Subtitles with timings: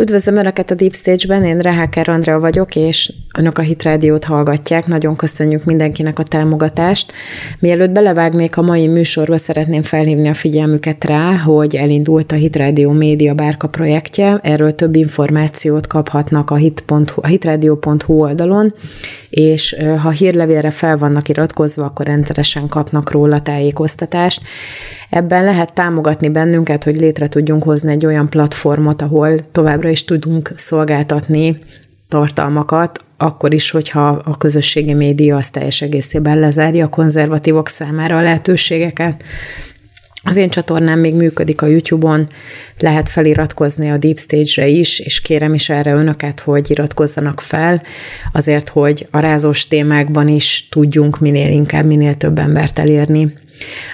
[0.00, 4.86] Üdvözlöm Önöket a Deep Stage-ben, én Reháker Andrea vagyok, és Önök a Hit Rádiót hallgatják.
[4.86, 7.12] Nagyon köszönjük mindenkinek a támogatást.
[7.58, 12.90] Mielőtt belevágnék a mai műsorba, szeretném felhívni a figyelmüket rá, hogy elindult a Hit Rádió
[12.90, 14.40] Média Bárka projektje.
[14.42, 18.74] Erről több információt kaphatnak a, hit.hu, a hitradio.hu oldalon,
[19.30, 24.42] és ha hírlevélre fel vannak iratkozva, akkor rendszeresen kapnak róla tájékoztatást.
[25.10, 30.52] Ebben lehet támogatni bennünket, hogy létre tudjunk hozni egy olyan platformot, ahol továbbra is tudunk
[30.56, 31.58] szolgáltatni
[32.08, 38.22] tartalmakat, akkor is, hogyha a közösségi média az teljes egészében lezárja a konzervatívok számára a
[38.22, 39.22] lehetőségeket.
[40.24, 42.28] Az én csatornám még működik a YouTube-on,
[42.78, 47.82] lehet feliratkozni a Deep Stage-re is, és kérem is erre önöket, hogy iratkozzanak fel,
[48.32, 53.32] azért, hogy a rázós témákban is tudjunk minél inkább, minél több embert elérni.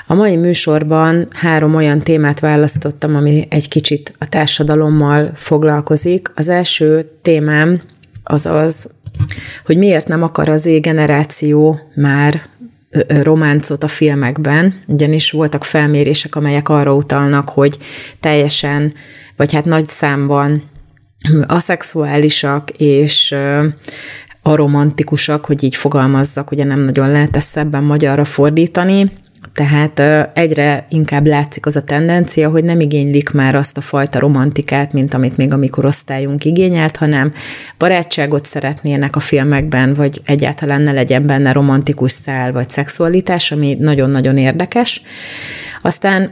[0.07, 6.33] A mai műsorban három olyan témát választottam, ami egy kicsit a társadalommal foglalkozik.
[6.35, 7.83] Az első témám
[8.23, 8.91] az az,
[9.65, 12.43] hogy miért nem akar az égeneráció már
[13.23, 17.79] románcot a filmekben, ugyanis voltak felmérések, amelyek arra utalnak, hogy
[18.21, 18.95] teljesen,
[19.37, 20.63] vagy hát nagy számban
[21.47, 23.35] aszexuálisak és
[24.43, 29.07] aromantikusak, hogy így fogalmazzak, ugye nem nagyon lehet ezt szebben magyarra fordítani,
[29.57, 30.03] tehát
[30.37, 35.15] egyre inkább látszik az a tendencia, hogy nem igénylik már azt a fajta romantikát, mint
[35.15, 37.33] amit még a mi korosztályunk igényelt, hanem
[37.79, 44.37] barátságot szeretnének a filmekben, vagy egyáltalán ne legyen benne romantikus szál vagy szexualitás, ami nagyon-nagyon
[44.37, 45.03] érdekes.
[45.87, 46.31] Aztán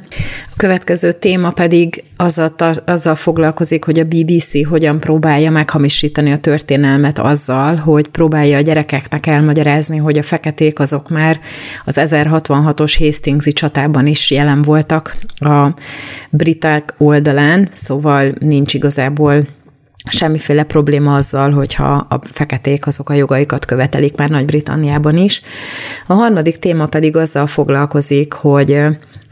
[0.51, 7.19] a következő téma pedig azzal, azzal foglalkozik, hogy a BBC hogyan próbálja meghamisítani a történelmet
[7.19, 11.41] azzal, hogy próbálja a gyerekeknek elmagyarázni, hogy a feketék azok már
[11.85, 15.75] az 1066-os Hastingsi csatában is jelen voltak a
[16.31, 19.43] briták oldalán, szóval nincs igazából
[20.11, 25.43] semmiféle probléma azzal, hogyha a feketék azok a jogaikat követelik már Nagy-Britanniában is.
[26.07, 28.83] A harmadik téma pedig azzal foglalkozik, hogy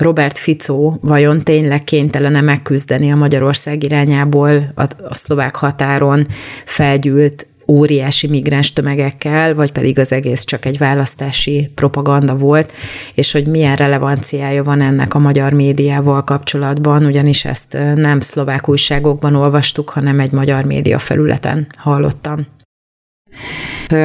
[0.02, 6.26] Robert Fico vajon tényleg kénytelene megküzdeni a Magyarország irányából a, a szlovák határon
[6.64, 12.72] felgyűlt óriási migráns tömegekkel, vagy pedig az egész csak egy választási propaganda volt,
[13.14, 19.34] és hogy milyen relevanciája van ennek a magyar médiával kapcsolatban, ugyanis ezt nem szlovák újságokban
[19.34, 22.46] olvastuk, hanem egy magyar média felületen hallottam.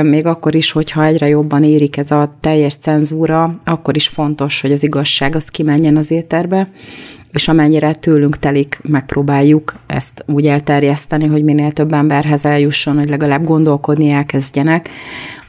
[0.03, 4.71] Még akkor is, hogyha egyre jobban érik ez a teljes cenzúra, akkor is fontos, hogy
[4.71, 6.69] az igazság az kimenjen az éterbe,
[7.33, 13.45] és amennyire tőlünk telik, megpróbáljuk ezt úgy elterjeszteni, hogy minél több emberhez eljusson, hogy legalább
[13.45, 14.89] gondolkodni elkezdjenek.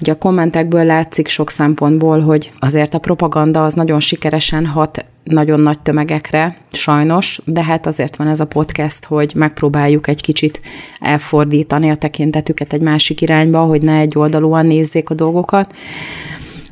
[0.01, 5.61] Ugye a kommentekből látszik sok szempontból, hogy azért a propaganda az nagyon sikeresen hat nagyon
[5.61, 10.61] nagy tömegekre, sajnos, de hát azért van ez a podcast, hogy megpróbáljuk egy kicsit
[11.01, 15.75] elfordítani a tekintetüket egy másik irányba, hogy ne egy oldalúan nézzék a dolgokat.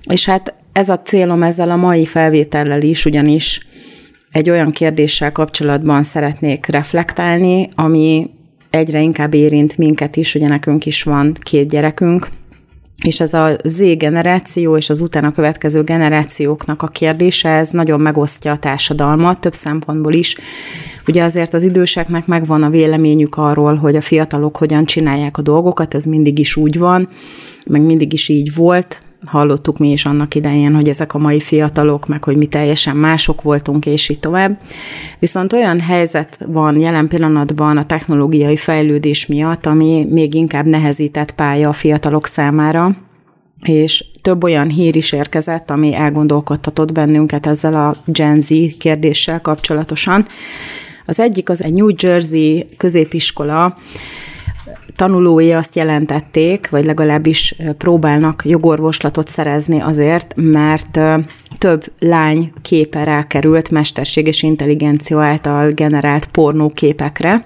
[0.09, 3.67] És hát ez a célom ezzel a mai felvétellel is, ugyanis
[4.37, 8.31] egy olyan kérdéssel kapcsolatban szeretnék reflektálni, ami
[8.71, 12.29] egyre inkább érint minket is, ugye nekünk is van két gyerekünk,
[13.03, 18.53] és ez a Z generáció és az utána következő generációknak a kérdése, ez nagyon megosztja
[18.53, 20.37] a társadalmat, több szempontból is.
[21.07, 25.95] Ugye azért az időseknek megvan a véleményük arról, hogy a fiatalok hogyan csinálják a dolgokat,
[25.95, 27.09] ez mindig is úgy van,
[27.67, 32.07] meg mindig is így volt, hallottuk mi is annak idején, hogy ezek a mai fiatalok,
[32.07, 34.59] meg hogy mi teljesen mások voltunk, és így tovább.
[35.19, 41.69] Viszont olyan helyzet van jelen pillanatban a technológiai fejlődés miatt, ami még inkább nehezített pálya
[41.69, 42.97] a fiatalok számára,
[43.63, 48.49] és több olyan hír is érkezett, ami elgondolkodtatott bennünket ezzel a Gen Z
[48.79, 50.27] kérdéssel kapcsolatosan.
[51.07, 53.77] Az egyik az egy New Jersey középiskola,
[54.97, 61.01] tanulói azt jelentették, vagy legalábbis próbálnak jogorvoslatot szerezni azért, mert
[61.59, 67.45] több lány képe rákerült mesterséges intelligencia által generált pornóképekre,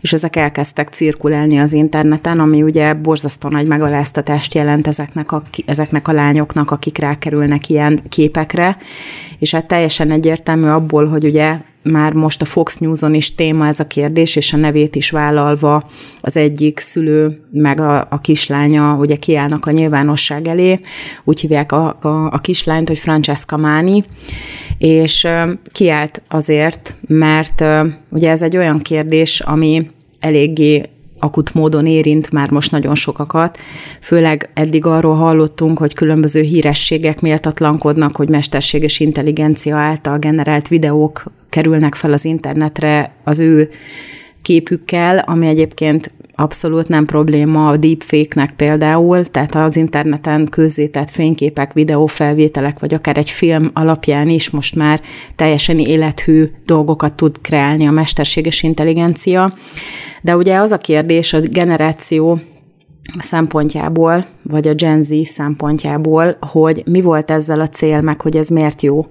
[0.00, 6.08] és ezek elkezdtek cirkulálni az interneten, ami ugye borzasztó nagy megaláztatást jelent ezeknek a, ezeknek
[6.08, 8.76] a lányoknak, akik rákerülnek ilyen képekre,
[9.38, 11.56] és hát teljesen egyértelmű abból, hogy ugye
[11.90, 15.88] már most a Fox News-on is téma ez a kérdés, és a nevét is vállalva
[16.20, 20.80] az egyik szülő, meg a, a kislánya ugye kiállnak a nyilvánosság elé,
[21.24, 24.04] úgy hívják a, a, a kislányt, hogy Francesca Mani,
[24.78, 25.26] és
[25.72, 27.64] kiállt azért, mert
[28.08, 29.86] ugye ez egy olyan kérdés, ami
[30.20, 30.82] eléggé
[31.18, 33.58] akut módon érint már most nagyon sokakat.
[34.00, 41.94] Főleg eddig arról hallottunk, hogy különböző hírességek méltatlankodnak, hogy mesterséges intelligencia által generált videók kerülnek
[41.94, 43.68] fel az internetre az ő
[44.42, 46.10] képükkel, ami egyébként
[46.40, 53.30] abszolút nem probléma a deepfake-nek például, tehát az interneten közzétett fényképek, videófelvételek, vagy akár egy
[53.30, 55.00] film alapján is most már
[55.36, 59.52] teljesen élethű dolgokat tud kreálni a mesterséges intelligencia.
[60.22, 62.38] De ugye az a kérdés, a generáció
[63.18, 68.48] szempontjából, vagy a Gen Z szempontjából, hogy mi volt ezzel a cél, meg hogy ez
[68.48, 69.06] miért jó.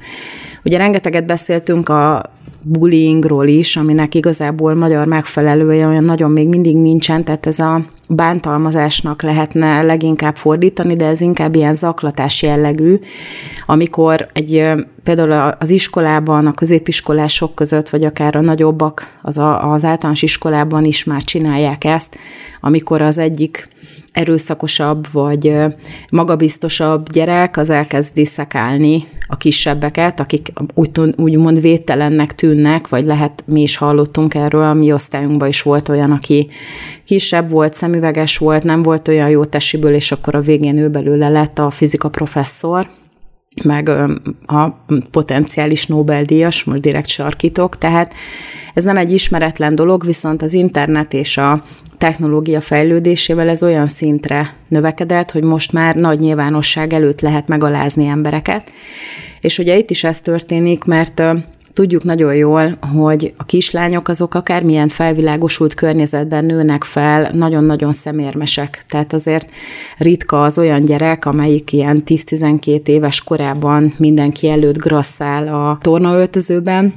[0.64, 2.32] Ugye rengeteget beszéltünk a
[2.68, 9.21] bullyingról is, aminek igazából magyar megfelelője olyan nagyon még mindig nincsen, tehát ez a bántalmazásnak
[9.21, 13.00] lehetne leginkább fordítani, de ez inkább ilyen zaklatás jellegű,
[13.65, 14.63] amikor egy
[15.04, 20.86] például az iskolában, a középiskolások között, vagy akár a nagyobbak az, a, az általános iskolában
[20.86, 22.18] is már csinálják ezt,
[22.59, 23.69] amikor az egyik
[24.18, 25.56] erőszakosabb vagy
[26.09, 33.62] magabiztosabb gyerek az elkezd diszekálni a kisebbeket, akik úgy, úgymond védtelennek tűnnek, vagy lehet mi
[33.62, 36.50] is hallottunk erről, a mi osztályunkban is volt olyan, aki
[37.06, 41.30] kisebb volt, szemüveges volt, nem volt olyan jó tesiből, és akkor a végén ő belőle
[41.30, 42.88] lett a fizika professzor,
[43.64, 43.90] meg
[44.46, 44.70] a
[45.12, 48.14] potenciális Nobel-díjas, most direkt sarkítok, tehát
[48.74, 51.64] ez nem egy ismeretlen dolog, viszont az internet és a
[51.98, 58.72] technológia fejlődésével ez olyan szintre növekedett, hogy most már nagy nyilvánosság előtt lehet megalázni embereket.
[59.42, 61.24] És ugye itt is ez történik, mert
[61.78, 68.84] tudjuk nagyon jól, hogy a kislányok azok akármilyen felvilágosult környezetben nőnek fel, nagyon-nagyon szemérmesek.
[68.88, 69.52] Tehát azért
[69.98, 76.94] ritka az olyan gyerek, amelyik ilyen 10-12 éves korában mindenki előtt grasszál a tornaöltözőben,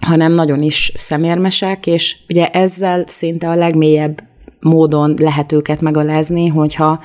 [0.00, 4.22] hanem nagyon is szemérmesek, és ugye ezzel szinte a legmélyebb
[4.60, 7.00] módon lehet őket megalázni, hogyha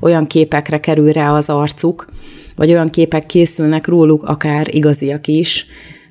[0.00, 2.06] olyan képekre kerül rá az arcuk,
[2.56, 5.66] vagy olyan képek készülnek róluk, akár igaziak is,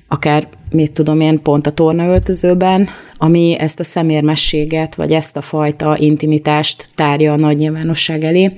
[0.08, 2.88] akár, mit tudom én, pont a tornaöltözőben,
[3.18, 8.52] ami ezt a szemérmességet, vagy ezt a fajta intimitást tárja a nagy nyilvánosság elé.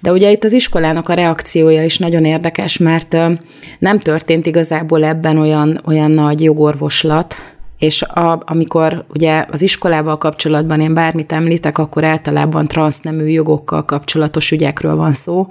[0.00, 3.16] De ugye itt az iskolának a reakciója is nagyon érdekes, mert
[3.78, 7.34] nem történt igazából ebben olyan, olyan nagy jogorvoslat,
[7.78, 14.50] és a, amikor ugye az iskolával kapcsolatban én bármit említek, akkor általában transznemű jogokkal kapcsolatos
[14.50, 15.46] ügyekről van szó,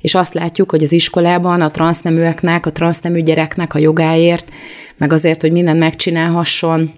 [0.00, 4.48] és azt látjuk, hogy az iskolában a transzneműeknek, a transznemű gyereknek a jogáért,
[4.96, 6.90] meg azért, hogy mindent megcsinálhasson,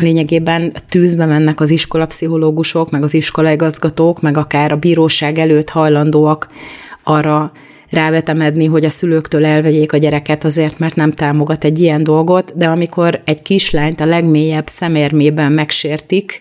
[0.00, 6.48] lényegében tűzbe mennek az iskolapszichológusok, meg az iskolaigazgatók, meg akár a bíróság előtt hajlandóak
[7.02, 7.52] arra
[7.90, 12.66] rávetemedni, hogy a szülőktől elvegyék a gyereket azért, mert nem támogat egy ilyen dolgot, de
[12.66, 16.40] amikor egy kislányt a legmélyebb szemérmében megsértik,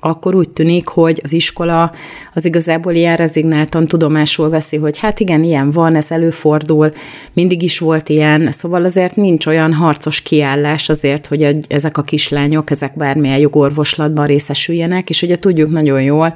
[0.00, 1.92] akkor úgy tűnik, hogy az iskola
[2.34, 6.92] az igazából ilyen rezignáltan tudomásul veszi, hogy hát igen, ilyen van, ez előfordul,
[7.32, 12.70] mindig is volt ilyen, szóval azért nincs olyan harcos kiállás azért, hogy ezek a kislányok,
[12.70, 16.34] ezek bármilyen jogorvoslatban részesüljenek, és ugye tudjuk nagyon jól,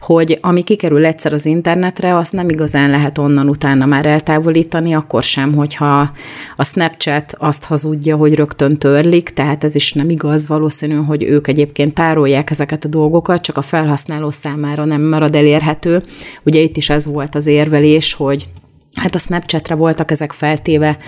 [0.00, 5.22] hogy ami kikerül egyszer az internetre, azt nem igazán lehet onnan utána már eltávolítani, akkor
[5.22, 6.10] sem, hogyha
[6.56, 11.46] a Snapchat azt hazudja, hogy rögtön törlik, tehát ez is nem igaz, valószínű, hogy ők
[11.46, 16.02] egyébként tárolják ezeket a dolgokat, csak a felhasználó számára nem marad elérhető.
[16.44, 18.48] Ugye itt is ez volt az érvelés, hogy
[18.94, 20.98] Hát a Snapchatre voltak ezek feltéve,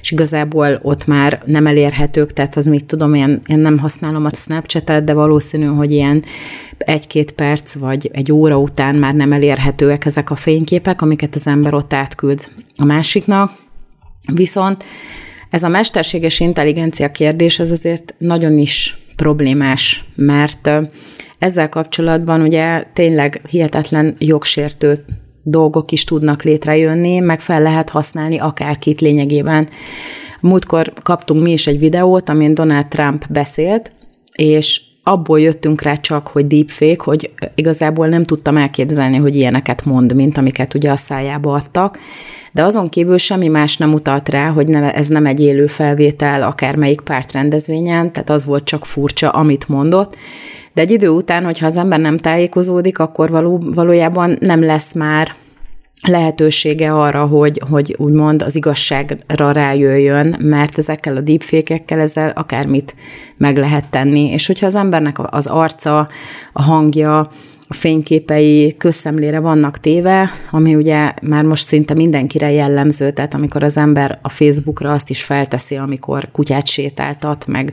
[0.00, 4.34] és igazából ott már nem elérhetők, tehát az mit tudom, én, én nem használom a
[4.34, 6.24] Snapchatet, de valószínű, hogy ilyen
[6.78, 11.74] egy-két perc vagy egy óra után már nem elérhetőek ezek a fényképek, amiket az ember
[11.74, 13.52] ott átküld a másiknak.
[14.34, 14.84] Viszont
[15.50, 20.70] ez a mesterséges intelligencia kérdés, ez azért nagyon is problémás, mert
[21.38, 25.04] ezzel kapcsolatban ugye tényleg hihetetlen jogsértő
[25.42, 29.68] dolgok is tudnak létrejönni, meg fel lehet használni akárkit lényegében.
[30.40, 33.92] Múltkor kaptunk mi is egy videót, amin Donald Trump beszélt,
[34.32, 40.14] és abból jöttünk rá csak, hogy deepfake, hogy igazából nem tudtam elképzelni, hogy ilyeneket mond,
[40.14, 41.98] mint amiket ugye a szájába adtak,
[42.52, 46.42] de azon kívül semmi más nem utalt rá, hogy ne, ez nem egy élő felvétel
[46.42, 50.16] akármelyik pártrendezvényen, tehát az volt csak furcsa, amit mondott,
[50.72, 55.34] de egy idő után, hogyha az ember nem tájékozódik, akkor való, valójában nem lesz már
[56.02, 62.94] lehetősége arra, hogy, hogy úgymond az igazságra rájöjjön, mert ezekkel a deepfake-ekkel ezzel akármit
[63.36, 64.30] meg lehet tenni.
[64.30, 66.08] És hogyha az embernek az arca,
[66.52, 67.30] a hangja,
[67.68, 73.76] a fényképei közszemlére vannak téve, ami ugye már most szinte mindenkire jellemző, tehát amikor az
[73.76, 77.72] ember a Facebookra azt is felteszi, amikor kutyát sétáltat, meg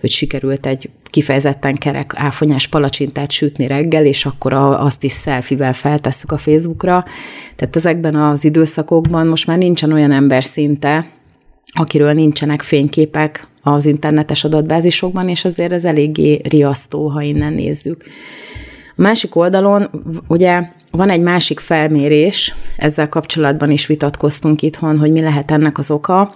[0.00, 6.32] hogy sikerült egy kifejezetten kerek áfonyás palacsintát sütni reggel, és akkor azt is szelfivel feltesszük
[6.32, 7.04] a Facebookra.
[7.56, 11.06] Tehát ezekben az időszakokban most már nincsen olyan ember szinte,
[11.72, 18.04] akiről nincsenek fényképek az internetes adatbázisokban, és azért ez eléggé riasztó, ha innen nézzük.
[19.00, 19.90] Másik oldalon
[20.28, 25.90] ugye van egy másik felmérés, ezzel kapcsolatban is vitatkoztunk itthon, hogy mi lehet ennek az
[25.90, 26.34] oka.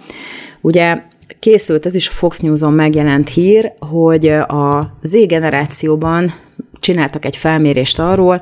[0.61, 1.01] Ugye
[1.39, 6.29] készült, ez is a Fox News-on megjelent hír, hogy a Z generációban
[6.79, 8.41] csináltak egy felmérést arról,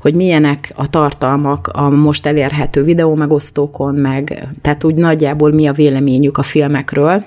[0.00, 5.72] hogy milyenek a tartalmak a most elérhető videó megosztókon, meg tehát úgy nagyjából mi a
[5.72, 7.24] véleményük a filmekről,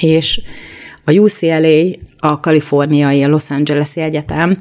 [0.00, 0.40] és
[1.04, 1.84] a UCLA,
[2.18, 4.58] a kaliforniai, a Los Angeles-i Egyetem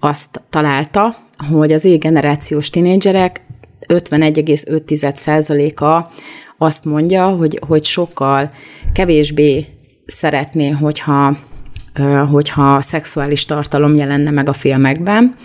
[0.00, 1.16] azt találta,
[1.50, 3.40] hogy az éj generációs tinédzserek
[3.88, 6.12] 51,5%-a
[6.58, 8.50] azt mondja, hogy, hogy sokkal
[8.92, 9.66] kevésbé
[10.06, 11.36] szeretné, hogyha
[12.30, 15.36] hogyha szexuális tartalom jelenne meg a filmekben.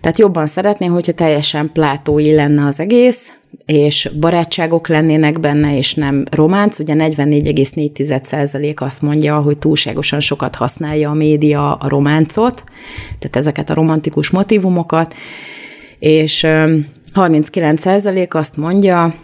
[0.00, 3.32] Tehát jobban szeretné, hogyha teljesen plátói lenne az egész,
[3.66, 6.78] és barátságok lennének benne, és nem románc.
[6.78, 12.64] Ugye 44,4% azt mondja, hogy túlságosan sokat használja a média a románcot,
[13.18, 15.14] tehát ezeket a romantikus motivumokat,
[15.98, 16.46] és
[17.14, 19.14] 39% azt mondja,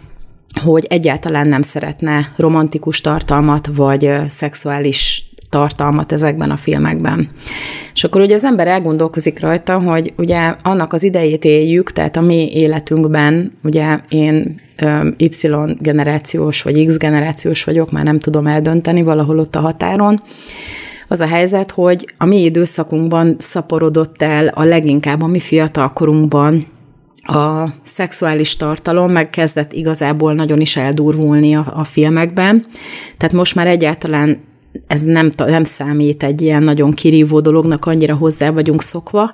[0.63, 7.29] hogy egyáltalán nem szeretne romantikus tartalmat, vagy szexuális tartalmat ezekben a filmekben.
[7.93, 12.21] És akkor ugye az ember elgondolkozik rajta, hogy ugye annak az idejét éljük, tehát a
[12.21, 14.59] mi életünkben, ugye én
[15.17, 15.29] Y
[15.79, 20.21] generációs vagy X generációs vagyok, már nem tudom eldönteni valahol ott a határon,
[21.07, 26.65] az a helyzet, hogy a mi időszakunkban szaporodott el a leginkább a mi fiatalkorunkban
[27.21, 32.65] a szexuális tartalom megkezdett igazából nagyon is eldurvulni a, a filmekben.
[33.17, 34.39] Tehát most már egyáltalán
[34.87, 39.33] ez nem, nem számít egy ilyen nagyon kirívó dolognak, annyira hozzá vagyunk szokva,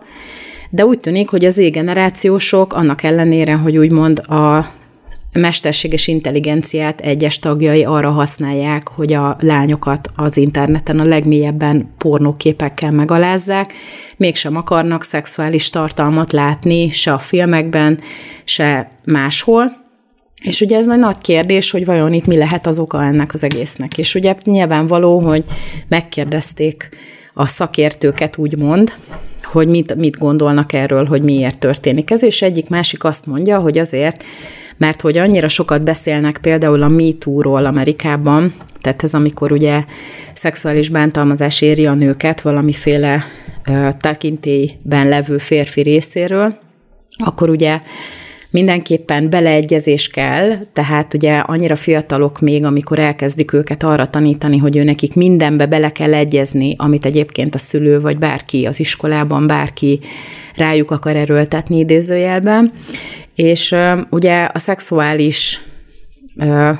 [0.69, 4.71] de úgy tűnik, hogy az égenerációsok annak ellenére, hogy úgymond a
[5.33, 13.73] mesterséges intelligenciát egyes tagjai arra használják, hogy a lányokat az interneten a legmélyebben pornóképekkel megalázzák,
[14.17, 17.99] mégsem akarnak szexuális tartalmat látni se a filmekben,
[18.43, 19.71] se máshol,
[20.47, 23.43] és ugye ez egy nagy kérdés, hogy vajon itt mi lehet az oka ennek az
[23.43, 23.97] egésznek.
[23.97, 25.43] És ugye nyilvánvaló, hogy
[25.87, 26.89] megkérdezték
[27.33, 28.93] a szakértőket úgymond,
[29.43, 33.77] hogy mit, mit gondolnak erről, hogy miért történik ez, és egyik másik azt mondja, hogy
[33.77, 34.23] azért,
[34.77, 39.83] mert hogy annyira sokat beszélnek például a MeToo-ról Amerikában, tehát ez amikor ugye
[40.33, 43.25] szexuális bántalmazás éri a nőket valamiféle
[43.67, 46.57] uh, tekintélyben levő férfi részéről,
[47.17, 47.81] akkor ugye
[48.49, 54.83] mindenképpen beleegyezés kell, tehát ugye annyira fiatalok még, amikor elkezdik őket arra tanítani, hogy ő
[54.83, 59.99] nekik mindenbe bele kell egyezni, amit egyébként a szülő vagy bárki az iskolában, bárki
[60.55, 62.71] rájuk akar erőltetni idézőjelben.
[63.35, 63.75] És
[64.09, 65.61] ugye a szexuális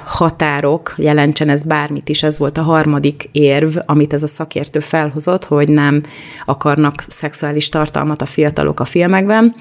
[0.06, 5.46] határok, jelentsen ez bármit is, ez volt a harmadik érv, amit ez a szakértő felhozott,
[5.46, 6.04] hogy nem
[6.46, 9.56] akarnak szexuális tartalmat a fiatalok a filmekben.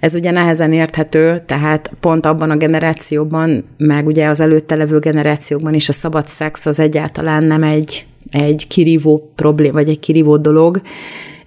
[0.00, 5.74] Ez ugye nehezen érthető, tehát pont abban a generációban, meg ugye az előtte levő generációkban
[5.74, 10.80] is a szabad szex az egyáltalán nem egy, egy kirívó problém, vagy egy kirívó dolog,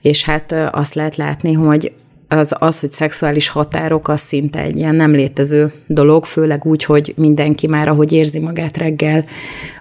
[0.01, 1.93] és hát azt lehet látni, hogy
[2.31, 7.13] az, az, hogy szexuális határok, az szinte egy ilyen nem létező dolog, főleg úgy, hogy
[7.17, 9.25] mindenki már, ahogy érzi magát reggel,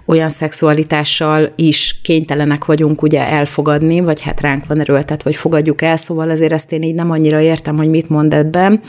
[0.05, 5.95] olyan szexualitással is kénytelenek vagyunk ugye elfogadni, vagy hát ránk van erőltet, vagy fogadjuk el,
[5.95, 8.81] szóval azért ezt én így nem annyira értem, hogy mit mond ebben,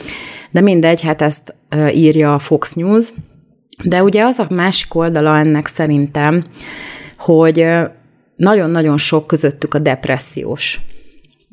[0.51, 1.55] de mindegy, hát ezt
[1.93, 3.13] írja a Fox News,
[3.83, 6.43] de ugye az a másik oldala ennek szerintem,
[7.17, 7.65] hogy
[8.35, 10.79] nagyon-nagyon sok közöttük a depressziós.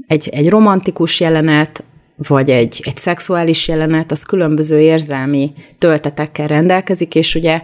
[0.06, 1.84] Egy, egy romantikus jelenet,
[2.28, 7.60] vagy egy, egy szexuális jelenet, az különböző érzelmi töltetekkel rendelkezik, és ugye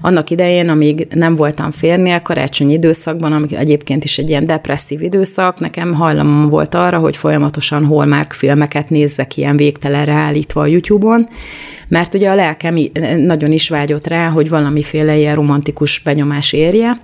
[0.00, 5.60] annak idején, amíg nem voltam férnél, karácsonyi időszakban, ami egyébként is egy ilyen depresszív időszak,
[5.60, 11.26] nekem hajlamom volt arra, hogy folyamatosan Hallmark filmeket nézzek ilyen végtelenre állítva a YouTube-on,
[11.88, 12.78] mert ugye a lelkem
[13.16, 17.00] nagyon is vágyott rá, hogy valamiféle ilyen romantikus benyomás érje,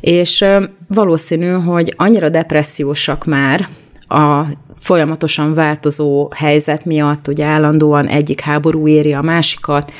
[0.00, 0.44] és
[0.88, 3.68] valószínű, hogy annyira depressziósak már
[4.08, 4.44] a
[4.78, 9.92] folyamatosan változó helyzet miatt, ugye állandóan egyik háború éri a másikat,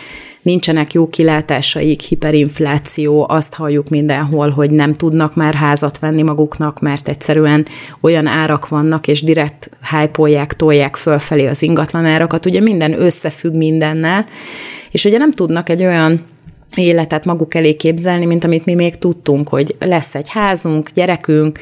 [0.47, 7.09] nincsenek jó kilátásaik, hiperinfláció, azt halljuk mindenhol, hogy nem tudnak már házat venni maguknak, mert
[7.09, 7.67] egyszerűen
[8.01, 14.27] olyan árak vannak, és direkt hype tolják fölfelé az ingatlan árakat, ugye minden összefügg mindennel,
[14.91, 16.25] és ugye nem tudnak egy olyan
[16.75, 21.59] életet maguk elé képzelni, mint amit mi még tudtunk, hogy lesz egy házunk, gyerekünk,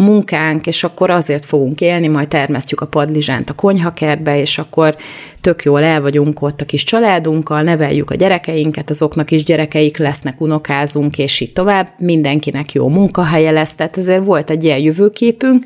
[0.00, 4.96] munkánk, és akkor azért fogunk élni, majd termesztjük a padlizsánt a konyhakertbe, és akkor
[5.40, 10.40] tök jól el vagyunk ott a kis családunkkal, neveljük a gyerekeinket, azoknak is gyerekeik lesznek,
[10.40, 11.88] unokázunk, és így tovább.
[11.98, 15.64] Mindenkinek jó munkahelye lesz, tehát ezért volt egy ilyen jövőképünk.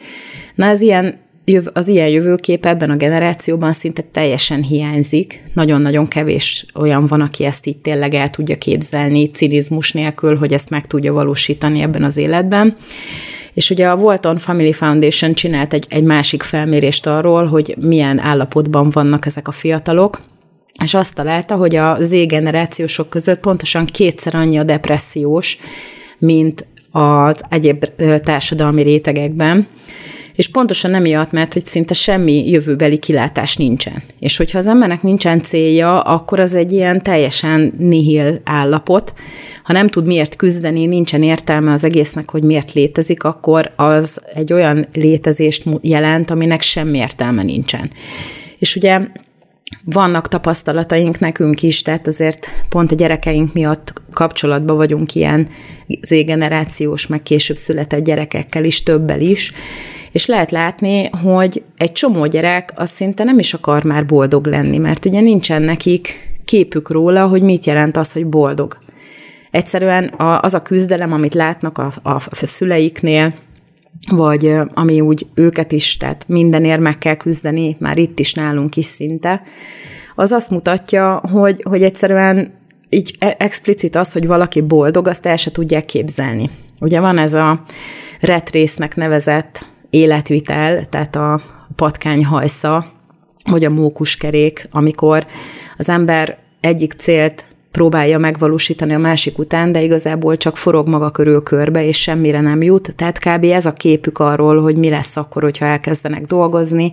[0.54, 1.20] Na, ez ilyen
[1.72, 5.42] az ilyen jövőkép ebben a generációban szinte teljesen hiányzik.
[5.54, 10.70] Nagyon-nagyon kevés olyan van, aki ezt így tényleg el tudja képzelni cinizmus nélkül, hogy ezt
[10.70, 12.76] meg tudja valósítani ebben az életben.
[13.54, 18.90] És ugye a Walton Family Foundation csinált egy, egy másik felmérést arról, hogy milyen állapotban
[18.90, 20.20] vannak ezek a fiatalok,
[20.84, 25.58] és azt találta, hogy a Z generációsok között pontosan kétszer annyi a depressziós,
[26.18, 27.84] mint az egyéb
[28.24, 29.66] társadalmi rétegekben.
[30.34, 34.02] És pontosan emiatt, mert hogy szinte semmi jövőbeli kilátás nincsen.
[34.18, 39.12] És hogyha az embernek nincsen célja, akkor az egy ilyen teljesen nihil állapot.
[39.62, 44.52] Ha nem tud miért küzdeni, nincsen értelme az egésznek, hogy miért létezik, akkor az egy
[44.52, 47.90] olyan létezést jelent, aminek semmi értelme nincsen.
[48.58, 49.00] És ugye
[49.84, 55.48] vannak tapasztalataink nekünk is, tehát azért pont a gyerekeink miatt kapcsolatban vagyunk ilyen
[56.00, 59.52] z-generációs, meg később született gyerekekkel is, többel is,
[60.12, 64.78] és lehet látni, hogy egy csomó gyerek az szinte nem is akar már boldog lenni,
[64.78, 68.76] mert ugye nincsen nekik képük róla, hogy mit jelent az, hogy boldog.
[69.50, 73.34] Egyszerűen az a küzdelem, amit látnak a, a szüleiknél,
[74.10, 78.84] vagy ami úgy őket is, tehát mindenért meg kell küzdeni, már itt is nálunk is
[78.84, 79.42] szinte,
[80.14, 82.52] az azt mutatja, hogy, hogy egyszerűen
[82.88, 86.50] így e, explicit az, hogy valaki boldog, azt el se tudják képzelni.
[86.80, 87.62] Ugye van ez a
[88.20, 91.40] retrésznek nevezett életvitel, tehát a
[91.76, 92.84] patkány hajsza,
[93.44, 95.26] vagy a mókuskerék, amikor
[95.76, 101.42] az ember egyik célt próbálja megvalósítani a másik után, de igazából csak forog maga körül
[101.42, 102.96] körbe, és semmire nem jut.
[102.96, 103.44] Tehát kb.
[103.44, 106.92] ez a képük arról, hogy mi lesz akkor, hogyha elkezdenek dolgozni,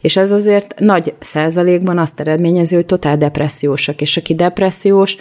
[0.00, 5.16] és ez azért nagy százalékban azt eredményezi, hogy totál depressziósak, és aki depressziós,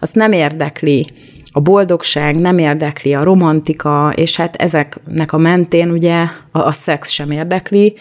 [0.00, 1.06] azt nem érdekli
[1.52, 7.10] a boldogság, nem érdekli a romantika, és hát ezeknek a mentén ugye a, a szex
[7.10, 7.94] sem érdekli.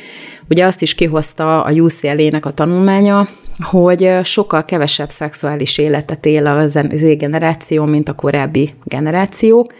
[0.49, 3.27] Ugye azt is kihozta a UCLA-nek a tanulmánya,
[3.59, 9.73] hogy sokkal kevesebb szexuális életet él az Z-generáció, mint a korábbi generációk,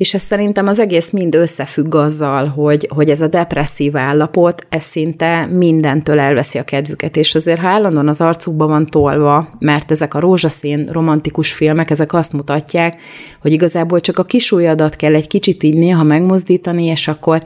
[0.00, 4.82] és ez szerintem az egész mind összefügg azzal, hogy, hogy ez a depresszív állapot, ez
[4.82, 10.14] szinte mindentől elveszi a kedvüket, és azért ha állandóan az arcukba van tolva, mert ezek
[10.14, 13.00] a rózsaszín romantikus filmek, ezek azt mutatják,
[13.40, 17.42] hogy igazából csak a kisújadat kell egy kicsit így néha megmozdítani, és akkor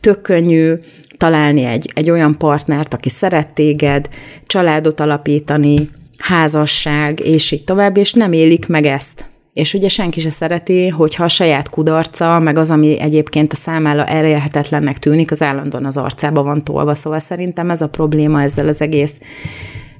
[0.00, 0.74] tök könnyű
[1.16, 4.08] találni egy, egy olyan partnert, aki szeret téged,
[4.46, 5.74] családot alapítani,
[6.18, 9.30] házasság, és így tovább, és nem élik meg ezt.
[9.52, 14.06] És ugye senki se szereti, hogyha a saját kudarca, meg az, ami egyébként a számára
[14.06, 16.94] elérhetetlennek tűnik, az állandóan az arcába van tolva.
[16.94, 19.20] Szóval szerintem ez a probléma ezzel az egész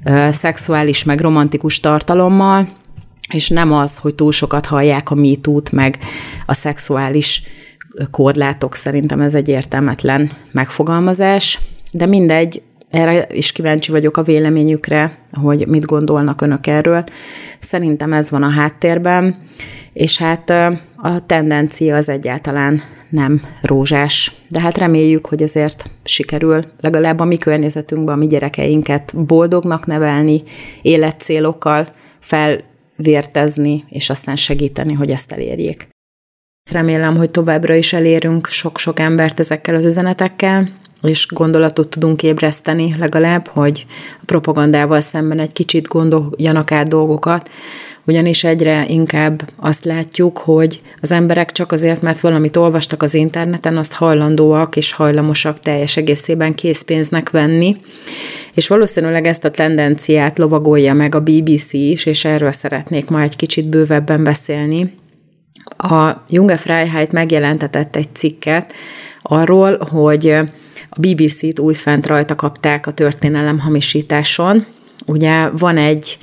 [0.04, 2.68] ö, szexuális, meg romantikus tartalommal,
[3.32, 5.98] és nem az, hogy túl sokat hallják a MeToo-t, meg
[6.46, 7.42] a szexuális
[8.10, 11.58] korlátok, szerintem ez egy értelmetlen megfogalmazás,
[11.90, 17.04] de mindegy, erre is kíváncsi vagyok a véleményükre, hogy mit gondolnak önök erről.
[17.72, 19.36] Szerintem ez van a háttérben,
[19.92, 20.50] és hát
[20.96, 24.32] a tendencia az egyáltalán nem rózsás.
[24.48, 30.42] De hát reméljük, hogy ezért sikerül legalább a mi környezetünkben a mi gyerekeinket boldognak nevelni,
[30.82, 31.88] életcélokkal
[32.20, 35.88] felvértezni, és aztán segíteni, hogy ezt elérjék.
[36.70, 40.68] Remélem, hogy továbbra is elérünk sok-sok embert ezekkel az üzenetekkel,
[41.02, 43.86] és gondolatot tudunk ébreszteni legalább, hogy
[44.20, 47.50] a propagandával szemben egy kicsit gondoljanak át dolgokat,
[48.04, 53.76] ugyanis egyre inkább azt látjuk, hogy az emberek csak azért, mert valamit olvastak az interneten,
[53.76, 57.76] azt hajlandóak és hajlamosak teljes egészében készpénznek venni,
[58.54, 63.36] és valószínűleg ezt a tendenciát lovagolja meg a BBC is, és erről szeretnék ma egy
[63.36, 64.94] kicsit bővebben beszélni.
[65.76, 68.72] A Junge Freiheit megjelentetett egy cikket
[69.22, 70.38] arról, hogy
[70.94, 74.64] a BBC-t újfent rajta kapták a történelem hamisításon.
[75.06, 76.18] Ugye van egy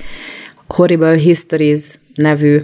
[0.66, 1.80] Horrible Histories
[2.14, 2.62] nevű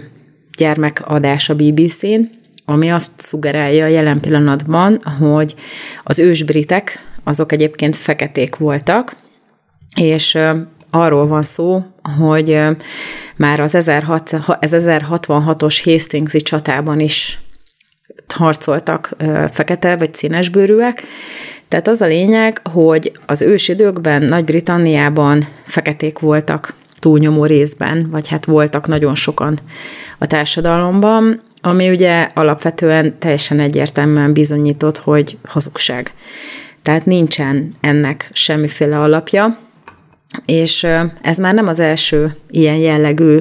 [0.57, 2.21] gyermekadás a BBC-n,
[2.65, 5.55] ami azt szugerálja jelen pillanatban, hogy
[6.03, 9.15] az ősbritek, azok egyébként feketék voltak,
[9.95, 10.37] és
[10.89, 11.83] arról van szó,
[12.19, 12.59] hogy
[13.35, 17.39] már az 1066-os Hastingsi csatában is
[18.33, 19.15] harcoltak
[19.51, 21.03] fekete vagy színesbőrűek,
[21.67, 28.87] tehát az a lényeg, hogy az ősidőkben Nagy-Britanniában feketék voltak túlnyomó részben, vagy hát voltak
[28.87, 29.59] nagyon sokan
[30.17, 31.41] a társadalomban.
[31.61, 36.13] ami ugye alapvetően teljesen egyértelműen bizonyított, hogy hazugság.
[36.81, 39.57] Tehát nincsen ennek semmiféle alapja,
[40.45, 40.87] és
[41.21, 43.39] ez már nem az első ilyen jellegű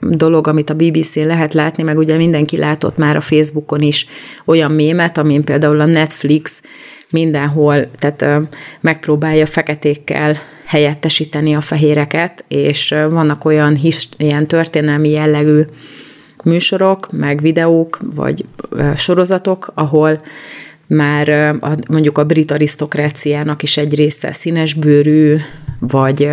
[0.00, 4.06] dolog, amit a BBC-n lehet látni, meg ugye mindenki látott már a Facebookon is
[4.44, 6.62] olyan mémet, amin például a Netflix
[7.10, 8.48] mindenhol, tehát
[8.80, 15.62] megpróbálja feketékkel helyettesíteni a fehéreket, és vannak olyan his, ilyen történelmi jellegű
[16.44, 18.44] műsorok, meg videók, vagy
[18.94, 20.20] sorozatok, ahol
[20.86, 21.28] már
[21.60, 25.36] a, mondjuk a brit arisztokráciának is egy része színesbőrű,
[25.78, 26.30] vagy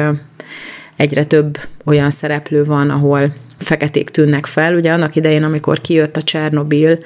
[0.96, 4.76] egyre több olyan szereplő van, ahol feketék tűnnek fel.
[4.76, 6.98] Ugye annak idején, amikor kijött a Csernobil,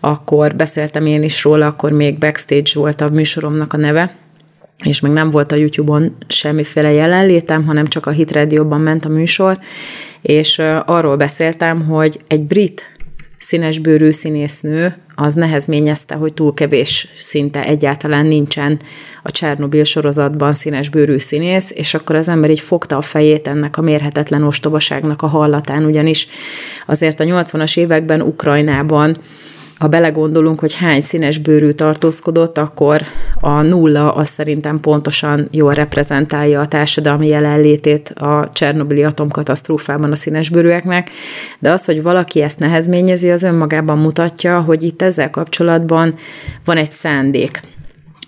[0.00, 4.14] akkor beszéltem én is róla, akkor még backstage volt a műsoromnak a neve,
[4.84, 9.08] és még nem volt a YouTube-on semmiféle jelenlétem, hanem csak a Hit Radio-ban ment a
[9.08, 9.58] műsor,
[10.22, 12.94] és arról beszéltem, hogy egy brit
[13.38, 18.80] színesbőrű színésznő az nehezményezte, hogy túl kevés szinte egyáltalán nincsen
[19.22, 23.82] a Csernobil sorozatban színesbőrű színész, és akkor az ember így fogta a fejét ennek a
[23.82, 26.26] mérhetetlen ostobaságnak a hallatán, ugyanis
[26.86, 29.18] azért a 80-as években Ukrajnában
[29.80, 33.02] ha belegondolunk, hogy hány színes bőrű tartózkodott, akkor
[33.40, 41.10] a nulla az szerintem pontosan jól reprezentálja a társadalmi jelenlétét a Csernobili atomkatasztrófában a színesbőrűeknek,
[41.58, 46.14] de az, hogy valaki ezt nehezményezi, az önmagában mutatja, hogy itt ezzel kapcsolatban
[46.64, 47.60] van egy szándék.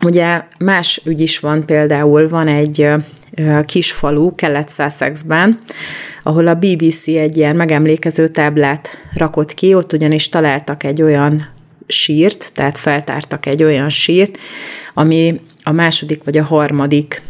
[0.05, 2.89] Ugye más ügy is van, például van egy
[3.65, 5.59] kis falu Kelet-Sussexben,
[6.23, 11.49] ahol a BBC egy ilyen megemlékező táblát rakott ki, ott ugyanis találtak egy olyan
[11.87, 14.39] sírt, tehát feltártak egy olyan sírt,
[14.95, 17.23] ami a második vagy a harmadik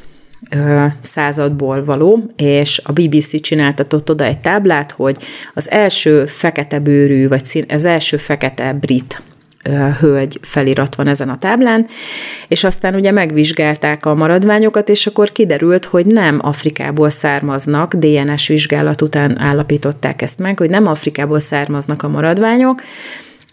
[0.51, 5.17] ö, századból való, és a BBC csináltatott oda egy táblát, hogy
[5.55, 9.23] az első fekete bőrű, vagy szín, az első fekete brit
[10.01, 11.87] hölgy felirat van ezen a táblán,
[12.49, 19.03] és aztán ugye megvizsgálták a maradványokat, és akkor kiderült, hogy nem Afrikából származnak, DNS vizsgálat
[19.03, 22.83] után állapították ezt meg, hogy nem Afrikából származnak a maradványok,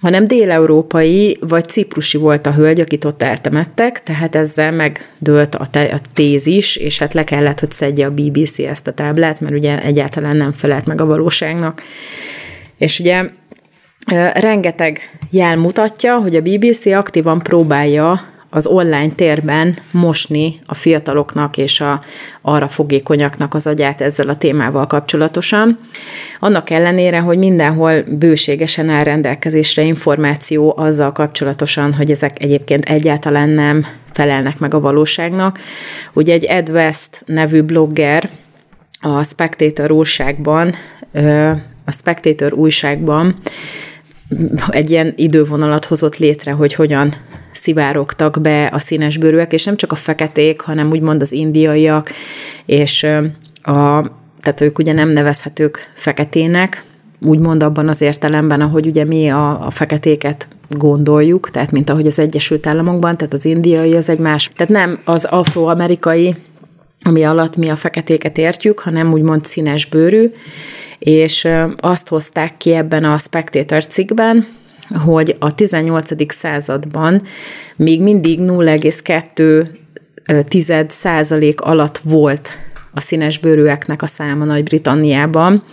[0.01, 5.93] hanem déleurópai vagy ciprusi volt a hölgy, akit ott eltemettek, tehát ezzel megdőlt a, te-
[5.93, 9.81] a tézis, és hát le kellett, hogy szedje a BBC ezt a táblát, mert ugye
[9.81, 11.81] egyáltalán nem felelt meg a valóságnak.
[12.77, 13.29] És ugye
[14.33, 21.81] rengeteg jel mutatja, hogy a BBC aktívan próbálja az online térben mosni a fiataloknak és
[21.81, 22.01] a
[22.41, 25.79] arra fogékonyaknak az agyát ezzel a témával kapcsolatosan.
[26.39, 33.85] Annak ellenére, hogy mindenhol bőségesen áll rendelkezésre információ azzal kapcsolatosan, hogy ezek egyébként egyáltalán nem
[34.11, 35.59] felelnek meg a valóságnak.
[36.13, 38.29] Ugye egy Ed West nevű blogger
[39.01, 40.73] a Spectator újságban,
[41.85, 43.35] a Spectator újságban
[44.69, 47.13] egy ilyen idővonalat hozott létre, hogy hogyan
[47.51, 52.11] szivárogtak be a színesbőrűek, és nem csak a feketék, hanem úgymond az indiaiak,
[52.65, 53.03] és
[53.61, 54.05] a,
[54.41, 56.83] tehát ők ugye nem nevezhetők feketének,
[57.21, 62.19] úgymond abban az értelemben, ahogy ugye mi a, a feketéket gondoljuk, tehát mint ahogy az
[62.19, 66.35] Egyesült Államokban, tehát az indiai az egy más, tehát nem az afroamerikai,
[67.03, 70.31] ami alatt mi a feketéket értjük, hanem úgymond színes bőrű,
[70.99, 74.45] és azt hozták ki ebben a Spectator cikkben,
[75.05, 76.33] hogy a 18.
[76.33, 77.21] században
[77.75, 82.57] még mindig 0,2 százalék alatt volt
[82.93, 85.63] a színes bőrűeknek a száma Nagy-Britanniában,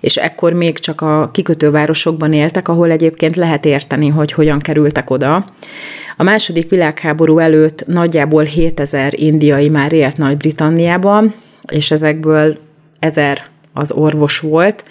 [0.00, 5.44] és ekkor még csak a kikötővárosokban éltek, ahol egyébként lehet érteni, hogy hogyan kerültek oda.
[6.16, 11.34] A második világháború előtt nagyjából 7000 indiai már élt Nagy-Britanniában,
[11.72, 12.58] és ezekből
[12.98, 14.84] ezer az orvos volt,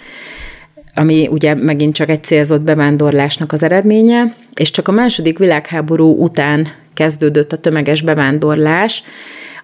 [0.94, 6.68] ami ugye megint csak egy célzott bevándorlásnak az eredménye, és csak a második világháború után
[6.94, 9.02] kezdődött a tömeges bevándorlás,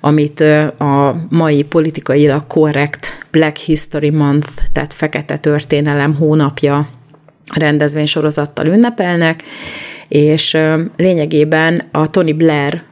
[0.01, 0.41] amit
[0.79, 6.89] a mai politikailag korrekt Black History Month, tehát Fekete Történelem hónapja
[7.55, 9.43] rendezvénysorozattal ünnepelnek,
[10.09, 10.57] és
[10.97, 12.83] lényegében a Tony Blair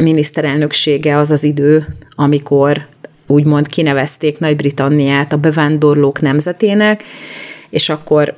[0.00, 2.86] miniszterelnöksége az az idő, amikor
[3.26, 7.04] úgymond kinevezték Nagy-Britanniát a bevándorlók nemzetének,
[7.70, 8.34] és akkor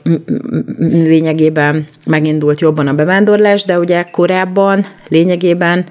[0.79, 5.87] lényegében megindult jobban a bevándorlás, de ugye korábban lényegében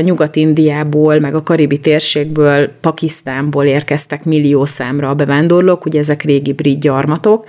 [0.00, 6.80] Nyugat-Indiából, meg a karibi térségből, Pakisztánból érkeztek millió számra a bevándorlók, ugye ezek régi brit
[6.80, 7.44] gyarmatok,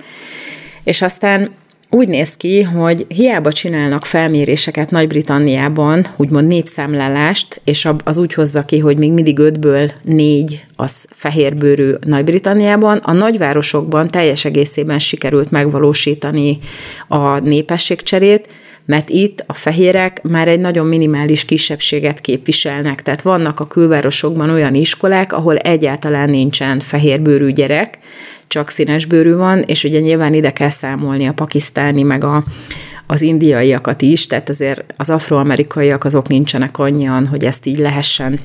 [0.84, 1.50] és aztán
[1.96, 8.78] úgy néz ki, hogy hiába csinálnak felméréseket Nagy-Britanniában, úgymond népszámlálást, és az úgy hozza ki,
[8.78, 16.58] hogy még mindig ötből négy az fehérbőrű Nagy-Britanniában, a nagyvárosokban teljes egészében sikerült megvalósítani
[17.08, 18.48] a népességcserét,
[18.86, 23.02] mert itt a fehérek már egy nagyon minimális kisebbséget képviselnek.
[23.02, 27.98] Tehát vannak a külvárosokban olyan iskolák, ahol egyáltalán nincsen fehérbőrű gyerek,
[28.46, 32.44] csak színesbőrű van, és ugye nyilván ide kell számolni a pakisztáni, meg a,
[33.06, 38.40] az indiaiakat is, tehát azért az afroamerikaiak azok nincsenek annyian, hogy ezt így lehessen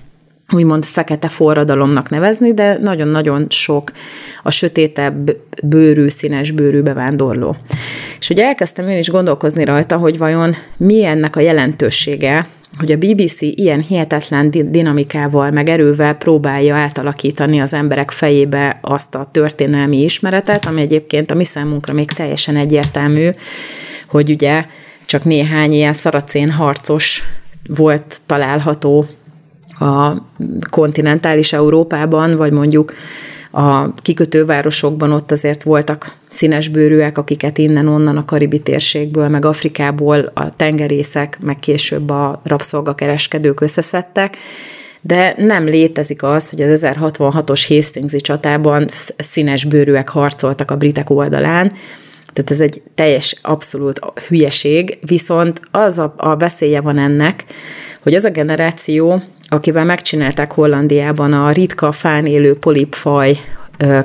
[0.54, 3.92] úgymond fekete forradalomnak nevezni, de nagyon-nagyon sok
[4.44, 5.32] a sötétebb
[5.64, 7.56] bőrű, színes bőrű bevándorló.
[8.20, 12.48] És ugye elkezdtem én is gondolkozni rajta, hogy vajon mi ennek a jelentősége,
[12.82, 19.28] hogy a BBC ilyen hihetetlen dinamikával, meg erővel próbálja átalakítani az emberek fejébe azt a
[19.32, 23.30] történelmi ismeretet, ami egyébként a mi számunkra még teljesen egyértelmű,
[24.08, 24.65] hogy ugye
[25.06, 27.24] csak néhány ilyen szaracén harcos
[27.67, 29.06] volt található
[29.80, 30.13] a
[30.70, 32.94] kontinentális Európában, vagy mondjuk
[33.52, 41.38] a kikötővárosokban ott azért voltak színesbőrűek, akiket innen-onnan a karibi térségből, meg Afrikából a tengerészek,
[41.41, 44.38] meg később a rabszolgakereskedők összeszedtek,
[45.02, 51.72] de nem létezik az, hogy az 1066-os Hastingsi csatában színes bőrűek harcoltak a britek oldalán,
[52.34, 57.46] tehát ez egy teljes, abszolút hülyeség, viszont az a, a veszélye van ennek,
[58.02, 63.38] hogy az a generáció, akivel megcsinálták Hollandiában a ritka fán élő polipfaj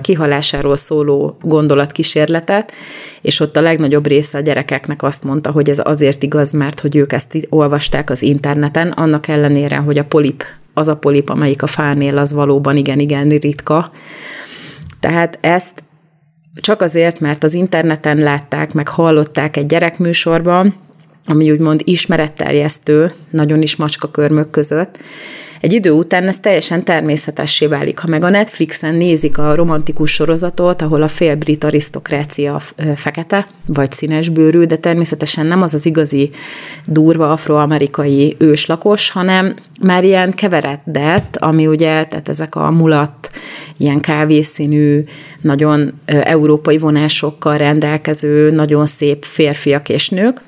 [0.00, 2.72] kihalásáról szóló gondolatkísérletet,
[3.20, 6.96] és ott a legnagyobb része a gyerekeknek azt mondta, hogy ez azért igaz, mert hogy
[6.96, 11.66] ők ezt olvasták az interneten, annak ellenére, hogy a polip, az a polip, amelyik a
[11.66, 13.90] fán él, az valóban igen-igen ritka.
[15.00, 15.82] Tehát ezt
[16.60, 20.74] csak azért, mert az interneten látták, meg hallották egy gyerekműsorban,
[21.26, 24.98] ami úgymond ismeretterjesztő, nagyon is macska körmök között,
[25.66, 27.98] egy idő után ez teljesen természetessé válik.
[27.98, 32.60] Ha meg a Netflixen nézik a romantikus sorozatot, ahol a félbrit arisztokrácia
[32.94, 36.30] fekete, vagy színes bőrű, de természetesen nem az az igazi
[36.84, 43.30] durva afroamerikai őslakos, hanem már ilyen keveredett, ami ugye, tehát ezek a mulat,
[43.76, 45.04] ilyen kávészínű,
[45.40, 50.40] nagyon európai vonásokkal rendelkező, nagyon szép férfiak és nők,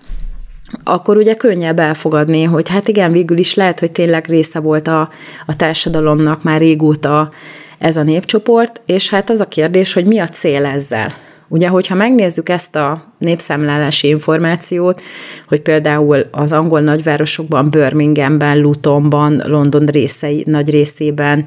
[0.85, 5.11] akkor ugye könnyebb elfogadni, hogy hát igen, végül is lehet, hogy tényleg része volt a,
[5.47, 7.31] a társadalomnak már régóta
[7.79, 11.13] ez a népcsoport, és hát az a kérdés, hogy mi a cél ezzel.
[11.49, 15.03] Ugye, hogyha megnézzük ezt a népszámlálási információt,
[15.47, 21.47] hogy például az angol nagyvárosokban, Birminghamben, Lutonban, London részei, nagy részében,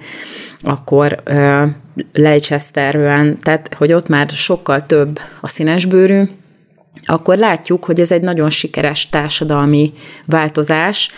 [0.62, 1.64] akkor uh,
[2.14, 6.24] Leicesterben, tehát hogy ott már sokkal több a színesbőrű,
[7.06, 9.94] akkor látjuk, hogy ez egy nagyon sikeres társadalmi
[10.26, 11.12] változás,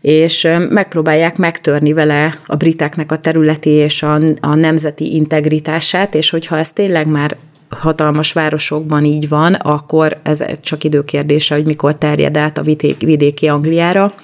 [0.00, 6.58] és megpróbálják megtörni vele a briteknek a területi és a, a nemzeti integritását, és hogyha
[6.58, 7.36] ez tényleg már
[7.68, 12.62] hatalmas városokban így van, akkor ez csak időkérdése, hogy mikor terjed át a
[12.98, 14.14] vidéki Angliára,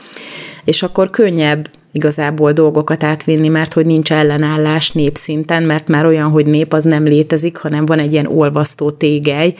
[0.65, 6.47] és akkor könnyebb igazából dolgokat átvinni, mert hogy nincs ellenállás népszinten, mert már olyan, hogy
[6.47, 9.55] nép az nem létezik, hanem van egy ilyen olvasztó tégely,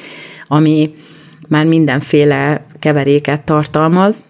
[0.47, 0.95] ami
[1.51, 4.27] már mindenféle keveréket tartalmaz.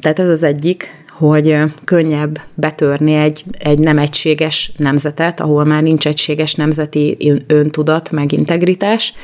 [0.00, 6.06] Tehát ez az egyik, hogy könnyebb betörni egy, egy nem egységes nemzetet, ahol már nincs
[6.06, 9.14] egységes nemzeti öntudat, meg integritás.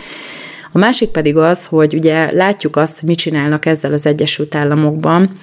[0.72, 5.38] A másik pedig az, hogy ugye látjuk azt, hogy mit csinálnak ezzel az Egyesült Államokban,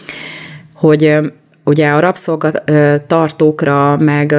[0.74, 1.18] hogy
[1.64, 4.36] ugye a rabszolgatartókra, meg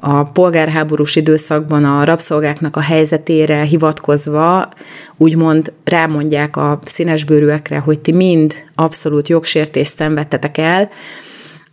[0.00, 4.68] a polgárháborús időszakban a rabszolgáknak a helyzetére hivatkozva
[5.16, 10.90] úgymond rámondják a színesbőrűekre, hogy ti mind abszolút jogsértést szenvedtetek el,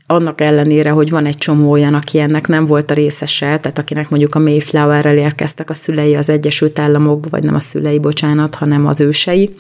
[0.10, 4.10] annak ellenére, hogy van egy csomó olyan, aki ennek nem volt a részese, tehát akinek
[4.10, 8.86] mondjuk a Mayflower-rel érkeztek a szülei az Egyesült Államokba, vagy nem a szülei, bocsánat, hanem
[8.86, 9.56] az ősei,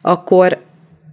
[0.00, 0.58] akkor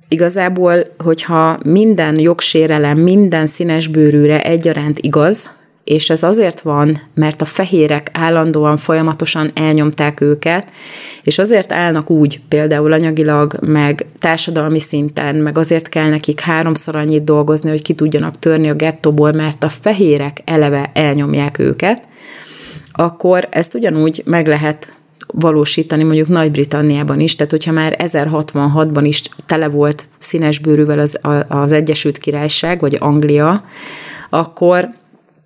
[0.08, 5.50] igazából, hogyha minden jogsérelem minden színes bőrűre egyaránt igaz,
[5.88, 10.72] és ez azért van, mert a fehérek állandóan folyamatosan elnyomták őket,
[11.24, 17.24] és azért állnak úgy, például anyagilag, meg társadalmi szinten, meg azért kell nekik háromszor annyit
[17.24, 22.04] dolgozni, hogy ki tudjanak törni a gettóból, mert a fehérek eleve elnyomják őket,
[22.92, 24.94] akkor ezt ugyanúgy meg lehet
[25.28, 32.18] valósítani mondjuk Nagy-Britanniában is, tehát hogyha már 1066-ban is tele volt színesbőrűvel az, az Egyesült
[32.18, 33.64] Királyság, vagy Anglia,
[34.30, 34.90] akkor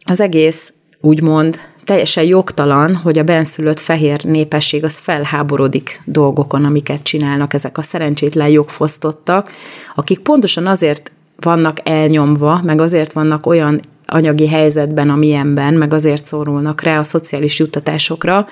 [0.06, 7.54] az egész úgymond teljesen jogtalan, hogy a benszülött fehér népesség az felháborodik dolgokon, amiket csinálnak
[7.54, 9.52] ezek a szerencsétlen jogfosztottak,
[9.96, 16.82] akik pontosan azért vannak elnyomva, meg azért vannak olyan anyagi helyzetben, amilyenben, meg azért szorulnak
[16.82, 18.48] rá a szociális juttatásokra,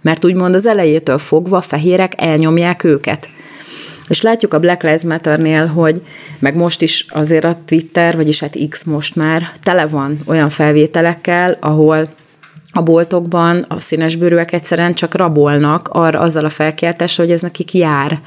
[0.00, 3.28] mert úgymond az elejétől fogva fehérek elnyomják őket.
[4.10, 6.02] És látjuk a Black Lives Matter-nél, hogy
[6.38, 11.56] meg most is azért a Twitter, vagyis hát X most már tele van olyan felvételekkel,
[11.60, 12.08] ahol
[12.72, 18.20] a boltokban a színesbőrűek egyszerűen csak rabolnak arra azzal a felkiáltás, hogy ez nekik jár.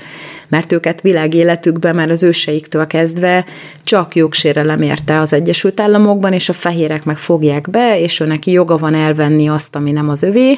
[0.48, 3.46] Mert őket világéletükben már az őseiktől kezdve
[3.84, 8.52] csak jogsérelem érte az Egyesült Államokban, és a fehérek meg fogják be, és ő neki
[8.52, 10.58] joga van elvenni azt, ami nem az övé,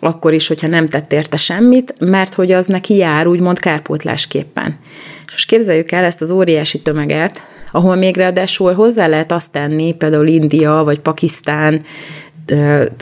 [0.00, 4.78] akkor is, hogyha nem tett érte semmit, mert hogy az neki jár, úgymond kárpótlásképpen.
[5.26, 9.94] És most képzeljük el ezt az óriási tömeget, ahol még ráadásul hozzá lehet azt tenni,
[9.94, 11.82] például India vagy Pakisztán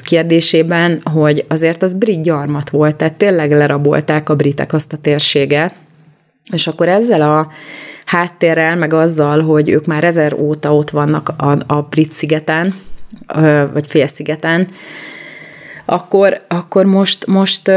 [0.03, 5.75] kérdésében, hogy azért az brit gyarmat volt, tehát tényleg lerabolták a britek azt a térséget,
[6.53, 7.49] és akkor ezzel a
[8.05, 12.75] háttérrel, meg azzal, hogy ők már ezer óta ott vannak a, a brit szigeten,
[13.73, 14.69] vagy félszigeten,
[15.91, 17.71] akkor, akkor most, most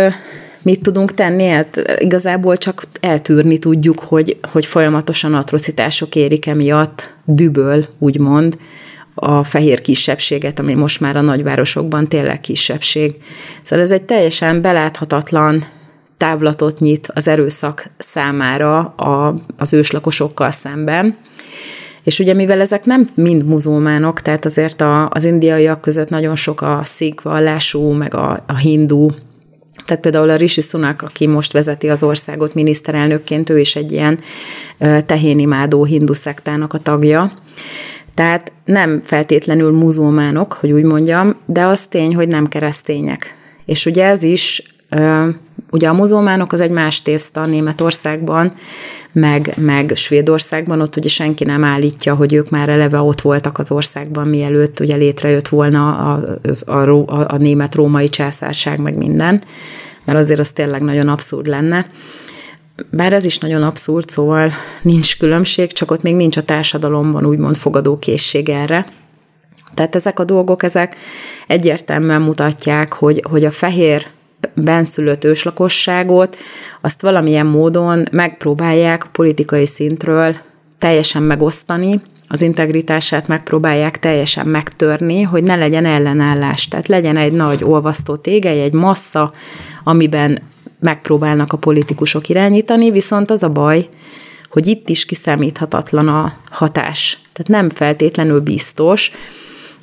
[0.61, 1.47] mit tudunk tenni?
[1.47, 8.57] Hát igazából csak eltűrni tudjuk, hogy, hogy folyamatosan atrocitások érik emiatt, düböl, úgymond,
[9.13, 13.15] a fehér kisebbséget, ami most már a nagyvárosokban tényleg kisebbség.
[13.63, 15.63] Szóval ez egy teljesen beláthatatlan
[16.17, 21.17] távlatot nyit az erőszak számára a, az őslakosokkal szemben.
[22.03, 26.61] És ugye mivel ezek nem mind muzulmánok, tehát azért a, az indiaiak között nagyon sok
[26.61, 27.21] a szik
[27.97, 29.07] meg a, a hindu,
[29.85, 34.19] tehát például a Rishi Sunak, aki most vezeti az országot miniszterelnökként, ő is egy ilyen
[35.05, 37.31] tehénimádó hindu szektának a tagja.
[38.13, 43.35] Tehát nem feltétlenül muzulmánok, hogy úgy mondjam, de az tény, hogy nem keresztények.
[43.65, 44.63] És ugye ez is,
[45.71, 48.53] ugye a muzulmánok az egy más tészta Németországban,
[49.11, 53.71] meg, meg Svédországban, ott ugye senki nem állítja, hogy ők már eleve ott voltak az
[53.71, 59.43] országban, mielőtt ugye létrejött volna a, a, a, a német-római császárság, meg minden,
[60.05, 61.85] mert azért az tényleg nagyon abszurd lenne.
[62.89, 67.55] Bár ez is nagyon abszurd, szóval nincs különbség, csak ott még nincs a társadalomban úgymond
[67.55, 68.85] fogadókészség erre.
[69.73, 70.95] Tehát ezek a dolgok, ezek
[71.47, 74.07] egyértelműen mutatják, hogy, hogy a fehér
[74.53, 76.37] benszülött őslakosságot,
[76.81, 80.35] azt valamilyen módon megpróbálják politikai szintről
[80.77, 86.67] teljesen megosztani, az integritását megpróbálják teljesen megtörni, hogy ne legyen ellenállás.
[86.67, 89.31] Tehát legyen egy nagy olvasztó tégely, egy massza,
[89.83, 90.41] amiben
[90.79, 93.89] megpróbálnak a politikusok irányítani, viszont az a baj,
[94.49, 97.17] hogy itt is kiszámíthatatlan a hatás.
[97.33, 99.11] Tehát nem feltétlenül biztos,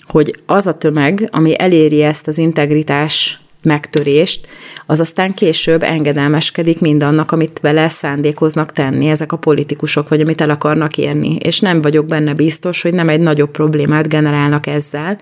[0.03, 4.47] hogy az a tömeg, ami eléri ezt az integritás megtörést,
[4.87, 10.51] az aztán később engedelmeskedik mindannak, amit vele szándékoznak tenni ezek a politikusok, vagy amit el
[10.51, 11.37] akarnak érni.
[11.37, 15.19] És nem vagyok benne biztos, hogy nem egy nagyobb problémát generálnak ezzel,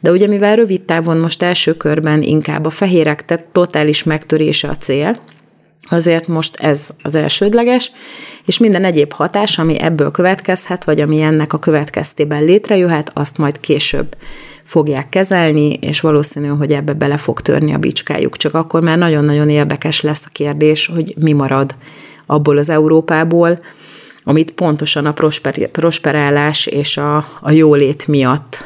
[0.00, 4.76] de ugye mivel rövid távon most első körben inkább a fehérek tehát totális megtörése a
[4.76, 5.16] cél,
[5.88, 7.92] azért most ez az elsődleges,
[8.44, 13.60] és minden egyéb hatás, ami ebből következhet, vagy ami ennek a következtében létrejöhet, azt majd
[13.60, 14.16] később
[14.64, 18.36] fogják kezelni, és valószínű, hogy ebbe bele fog törni a bicskájuk.
[18.36, 21.74] Csak akkor már nagyon-nagyon érdekes lesz a kérdés, hogy mi marad
[22.26, 23.60] abból az Európából,
[24.22, 25.14] amit pontosan a
[25.72, 28.64] prosperálás és a, a jólét miatt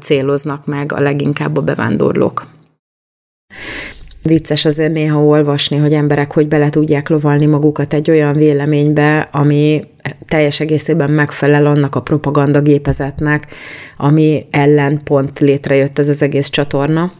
[0.00, 2.46] céloznak meg a leginkább a bevándorlók.
[4.26, 9.84] Vicces azért néha olvasni, hogy emberek hogy bele tudják lovalni magukat egy olyan véleménybe, ami
[10.28, 13.46] teljes egészében megfelel annak a propaganda gépezetnek,
[13.96, 17.12] ami ellen pont létrejött ez az egész csatorna.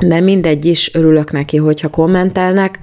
[0.00, 2.78] De mindegy is, örülök neki, hogyha kommentelnek,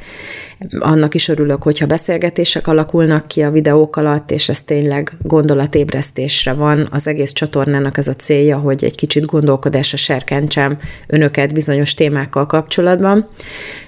[0.79, 6.87] annak is örülök, hogyha beszélgetések alakulnak ki a videók alatt, és ez tényleg gondolatébresztésre van.
[6.91, 13.27] Az egész csatornának ez a célja, hogy egy kicsit gondolkodásra serkentsem önöket bizonyos témákkal kapcsolatban,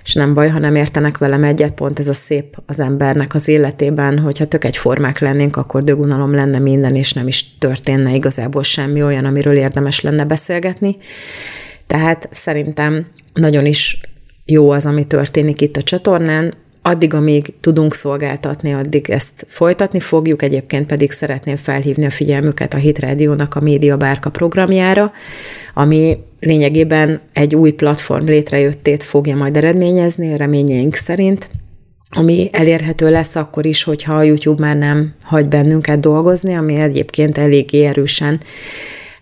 [0.03, 3.47] és nem baj, ha nem értenek velem egyet, pont ez a szép az embernek az
[3.47, 9.03] életében, hogyha tök egyformák lennénk, akkor dögunalom lenne minden, és nem is történne igazából semmi
[9.03, 10.97] olyan, amiről érdemes lenne beszélgetni.
[11.87, 14.01] Tehát szerintem nagyon is
[14.45, 20.41] jó az, ami történik itt a csatornán, addig, amíg tudunk szolgáltatni, addig ezt folytatni fogjuk,
[20.41, 25.11] egyébként pedig szeretném felhívni a figyelmüket a Hit Radio-nak a Média Bárka programjára,
[25.73, 31.49] ami lényegében egy új platform létrejöttét fogja majd eredményezni, reményeink szerint,
[32.09, 37.37] ami elérhető lesz akkor is, hogyha a YouTube már nem hagy bennünket dolgozni, ami egyébként
[37.37, 38.39] eléggé erősen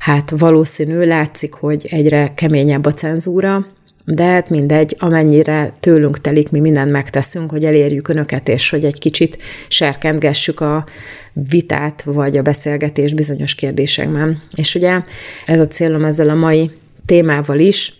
[0.03, 3.67] hát valószínű, látszik, hogy egyre keményebb a cenzúra,
[4.05, 8.99] de hát mindegy, amennyire tőlünk telik, mi mindent megteszünk, hogy elérjük önöket, és hogy egy
[8.99, 10.85] kicsit serkentgessük a
[11.33, 14.41] vitát, vagy a beszélgetés bizonyos kérdésekben.
[14.55, 15.01] És ugye
[15.45, 16.71] ez a célom ezzel a mai
[17.05, 17.93] témával is,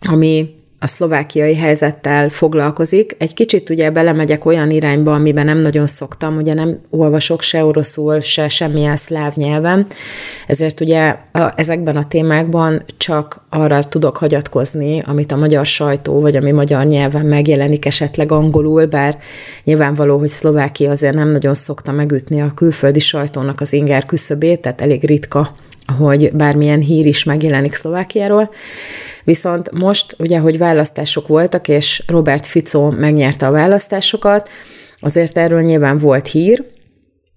[0.00, 3.16] ami a szlovákiai helyzettel foglalkozik.
[3.18, 8.20] Egy kicsit ugye belemegyek olyan irányba, amiben nem nagyon szoktam, ugye nem olvasok se oroszul,
[8.20, 9.86] se semmilyen szláv nyelven,
[10.46, 16.36] ezért ugye a, ezekben a témákban csak arra tudok hagyatkozni, amit a magyar sajtó, vagy
[16.36, 19.18] ami magyar nyelven megjelenik esetleg angolul, bár
[19.64, 24.80] nyilvánvaló, hogy Szlovákia azért nem nagyon szokta megütni a külföldi sajtónak az inger küszöbét, tehát
[24.80, 25.54] elég ritka,
[25.98, 28.50] hogy bármilyen hír is megjelenik Szlovákiáról.
[29.28, 34.48] Viszont most ugye, hogy választások voltak, és Robert Fico megnyerte a választásokat,
[35.00, 36.64] azért erről nyilván volt hír,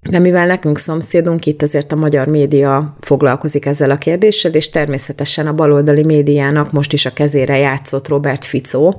[0.09, 5.47] de mivel nekünk szomszédunk, itt azért a magyar média foglalkozik ezzel a kérdéssel, és természetesen
[5.47, 8.93] a baloldali médiának most is a kezére játszott Robert Fico.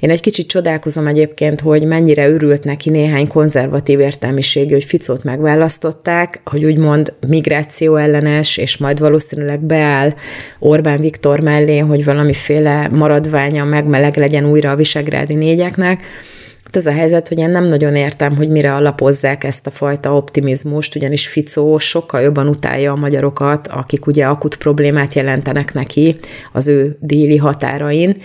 [0.00, 6.40] Én egy kicsit csodálkozom egyébként, hogy mennyire örült neki néhány konzervatív értelmiségű, hogy Ficót megválasztották,
[6.44, 10.14] hogy úgymond migráció ellenes, és majd valószínűleg beáll
[10.58, 16.04] Orbán Viktor mellé, hogy valamiféle maradványa megmeleg legyen újra a visegrádi négyeknek
[16.72, 20.14] Hát ez a helyzet, hogy én nem nagyon értem, hogy mire alapozzák ezt a fajta
[20.14, 26.18] optimizmust, ugyanis Ficó sokkal jobban utálja a magyarokat, akik ugye akut problémát jelentenek neki
[26.52, 28.16] az ő déli határain,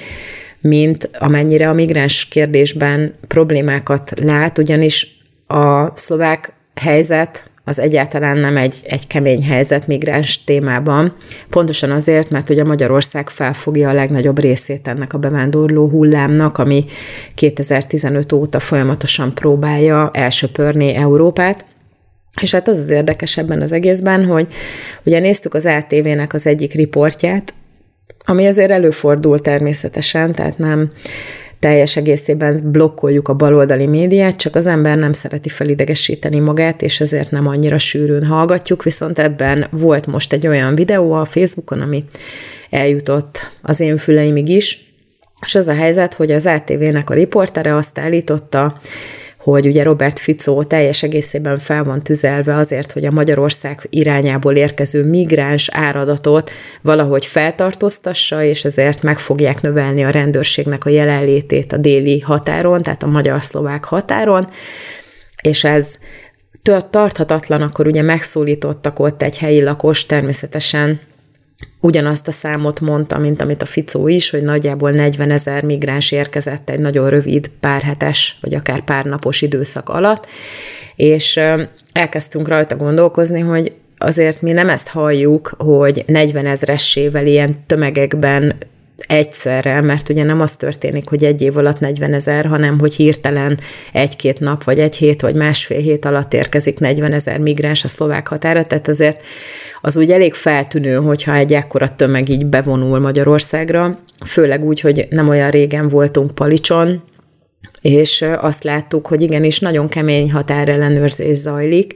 [0.61, 5.17] mint amennyire a migráns kérdésben problémákat lát, ugyanis
[5.47, 11.15] a szlovák helyzet az egyáltalán nem egy, egy kemény helyzet migráns témában.
[11.49, 16.85] Pontosan azért, mert ugye Magyarország felfogja a legnagyobb részét ennek a bevándorló hullámnak, ami
[17.35, 21.65] 2015 óta folyamatosan próbálja elsöpörni Európát.
[22.41, 24.47] És hát az az érdekes ebben az egészben, hogy
[25.03, 27.53] ugye néztük az ATV-nek az egyik riportját,
[28.25, 30.91] ami azért előfordul természetesen, tehát nem
[31.67, 37.31] teljes egészében blokkoljuk a baloldali médiát, csak az ember nem szereti felidegesíteni magát, és ezért
[37.31, 42.03] nem annyira sűrűn hallgatjuk, viszont ebben volt most egy olyan videó a Facebookon, ami
[42.69, 44.93] eljutott az én füleimig is,
[45.45, 48.79] és az a helyzet, hogy az ATV-nek a riportere azt állította,
[49.51, 55.03] hogy ugye Robert Fico teljes egészében fel van tüzelve azért, hogy a Magyarország irányából érkező
[55.03, 62.19] migráns áradatot valahogy feltartóztassa, és ezért meg fogják növelni a rendőrségnek a jelenlétét a déli
[62.19, 64.49] határon, tehát a magyar-szlovák határon,
[65.41, 65.97] és ez
[66.89, 70.99] tarthatatlan, akkor ugye megszólítottak ott egy helyi lakos, természetesen
[71.79, 76.69] ugyanazt a számot mondta, mint amit a Ficó is, hogy nagyjából 40 ezer migráns érkezett
[76.69, 80.27] egy nagyon rövid, párhetes, vagy akár párnapos időszak alatt,
[80.95, 81.39] és
[81.91, 88.57] elkezdtünk rajta gondolkozni, hogy azért mi nem ezt halljuk, hogy 40 ezressével ilyen tömegekben
[89.07, 93.59] egyszerre, mert ugye nem az történik, hogy egy év alatt 40 ezer, hanem hogy hirtelen
[93.93, 98.27] egy-két nap, vagy egy hét, vagy másfél hét alatt érkezik 40 ezer migráns a szlovák
[98.27, 99.23] határa, tehát azért
[99.81, 105.29] az úgy elég feltűnő, hogyha egy ekkora tömeg így bevonul Magyarországra, főleg úgy, hogy nem
[105.29, 107.01] olyan régen voltunk Palicson,
[107.81, 111.95] és azt láttuk, hogy igenis nagyon kemény határellenőrzés zajlik,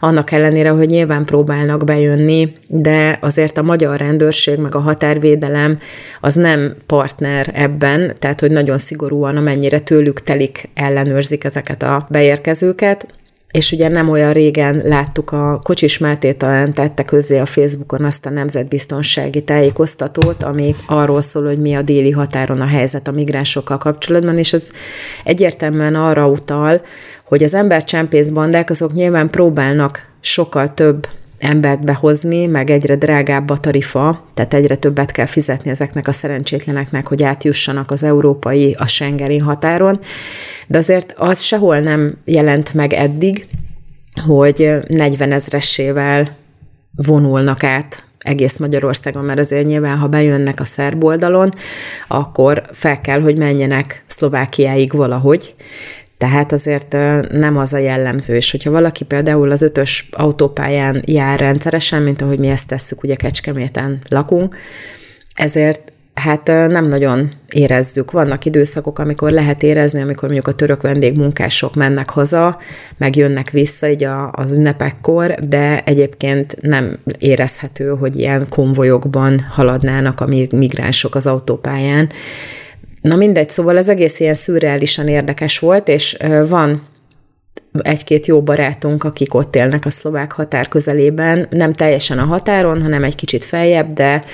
[0.00, 5.78] annak ellenére, hogy nyilván próbálnak bejönni, de azért a magyar rendőrség meg a határvédelem
[6.20, 13.06] az nem partner ebben, tehát hogy nagyon szigorúan, amennyire tőlük telik, ellenőrzik ezeket a beérkezőket,
[13.50, 18.26] és ugye nem olyan régen láttuk a Kocsis Máté talán tette közzé a Facebookon azt
[18.26, 23.78] a nemzetbiztonsági tájékoztatót, ami arról szól, hogy mi a déli határon a helyzet a migránsokkal
[23.78, 24.70] kapcsolatban, és ez
[25.24, 26.80] egyértelműen arra utal,
[27.24, 31.06] hogy az embercsempész bandák azok nyilván próbálnak sokkal több
[31.38, 37.08] embert behozni, meg egyre drágább a tarifa, tehát egyre többet kell fizetni ezeknek a szerencsétleneknek,
[37.08, 39.98] hogy átjussanak az európai, a Schengeni határon,
[40.66, 43.46] de azért az sehol nem jelent meg eddig,
[44.26, 46.28] hogy 40 ezressével
[46.94, 51.50] vonulnak át egész Magyarországon, mert azért nyilván, ha bejönnek a szerb oldalon,
[52.08, 55.54] akkor fel kell, hogy menjenek Szlovákiáig valahogy,
[56.18, 56.92] tehát azért
[57.30, 62.38] nem az a jellemző, és hogyha valaki például az ötös autópályán jár rendszeresen, mint ahogy
[62.38, 64.56] mi ezt tesszük, ugye Kecskeméten lakunk,
[65.34, 68.10] ezért hát nem nagyon érezzük.
[68.10, 72.58] Vannak időszakok, amikor lehet érezni, amikor mondjuk a török vendégmunkások mennek haza,
[72.96, 80.20] meg jönnek vissza így a, az ünnepekkor, de egyébként nem érezhető, hogy ilyen konvojokban haladnának
[80.20, 82.10] a migránsok az autópályán.
[83.08, 86.16] Na mindegy, szóval az egész ilyen szürreálisan érdekes volt, és
[86.48, 86.82] van
[87.82, 93.04] egy-két jó barátunk, akik ott élnek a szlovák határ közelében, nem teljesen a határon, hanem
[93.04, 94.24] egy kicsit feljebb, de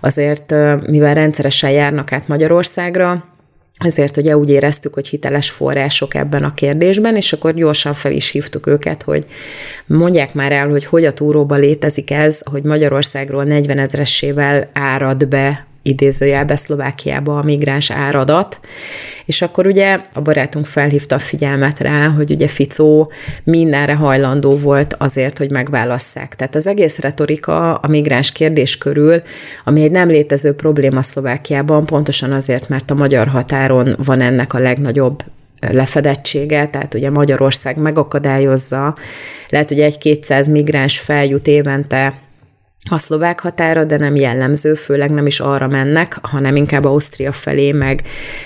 [0.00, 0.54] azért,
[0.86, 3.24] mivel rendszeresen járnak át Magyarországra,
[3.78, 8.30] ezért ugye úgy éreztük, hogy hiteles források ebben a kérdésben, és akkor gyorsan fel is
[8.30, 9.26] hívtuk őket, hogy
[9.86, 15.66] mondják már el, hogy hogy a túróban létezik ez, hogy Magyarországról 40 ezressével árad be
[15.84, 18.60] idézőjelbe Szlovákiába a migráns áradat,
[19.24, 23.12] és akkor ugye a barátunk felhívta a figyelmet rá, hogy ugye Ficó
[23.44, 26.34] mindenre hajlandó volt azért, hogy megválasszák.
[26.34, 29.22] Tehát az egész retorika a migráns kérdés körül,
[29.64, 34.58] ami egy nem létező probléma Szlovákiában, pontosan azért, mert a magyar határon van ennek a
[34.58, 35.22] legnagyobb
[35.60, 38.94] lefedettsége, tehát ugye Magyarország megakadályozza,
[39.48, 42.14] lehet, hogy egy-kétszáz migráns feljut évente
[42.90, 47.72] a szlovák határa, de nem jellemző, főleg nem is arra mennek, hanem inkább Ausztria felé,
[47.72, 48.02] meg,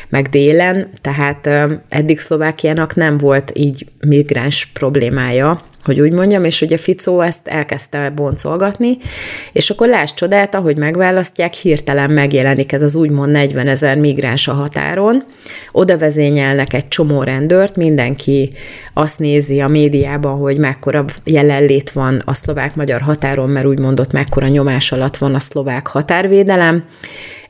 [0.08, 1.46] meg délen, tehát
[1.88, 8.10] eddig Szlovákiának nem volt így migráns problémája, hogy úgy mondjam, és ugye Ficó ezt elkezdte
[8.10, 8.96] boncolgatni,
[9.52, 14.52] és akkor láss csodát, ahogy megválasztják, hirtelen megjelenik ez az úgymond 40 ezer migráns a
[14.52, 15.24] határon,
[15.72, 18.52] oda vezényelnek egy csomó rendőrt, mindenki
[18.94, 24.48] azt nézi a médiában, hogy mekkora jelenlét van a szlovák-magyar határon, mert úgy mondott, mekkora
[24.48, 26.84] nyomás alatt van a szlovák határvédelem,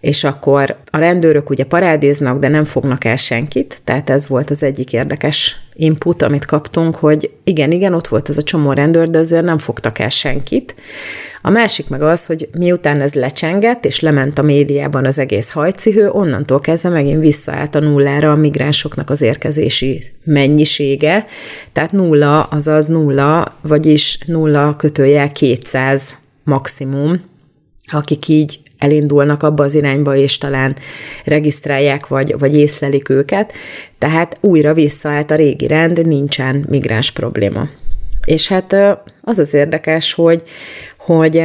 [0.00, 4.62] és akkor a rendőrök ugye parádéznak, de nem fognak el senkit, tehát ez volt az
[4.62, 9.18] egyik érdekes input, amit kaptunk, hogy igen, igen, ott volt ez a csomó rendőr, de
[9.18, 10.74] azért nem fogtak el senkit.
[11.42, 16.10] A másik meg az, hogy miután ez lecsengett, és lement a médiában az egész hajcihő,
[16.10, 21.26] onnantól kezdve megint visszaállt a nullára a migránsoknak az érkezési mennyisége,
[21.72, 27.20] tehát nulla, azaz nulla, vagyis nulla kötőjel 200 maximum,
[27.86, 30.76] akik így elindulnak abba az irányba, és talán
[31.24, 33.52] regisztrálják, vagy, vagy észlelik őket.
[33.98, 37.68] Tehát újra visszaállt a régi rend, nincsen migráns probléma.
[38.24, 38.76] És hát
[39.22, 40.42] az az érdekes, hogy,
[40.98, 41.44] hogy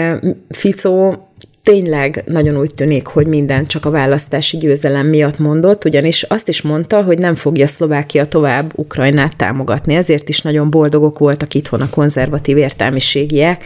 [0.49, 1.27] Ficó
[1.63, 6.61] tényleg nagyon úgy tűnik, hogy minden csak a választási győzelem miatt mondott, ugyanis azt is
[6.61, 9.95] mondta, hogy nem fogja Szlovákia tovább Ukrajnát támogatni.
[9.95, 13.63] Ezért is nagyon boldogok voltak itthon a konzervatív értelmiségiek,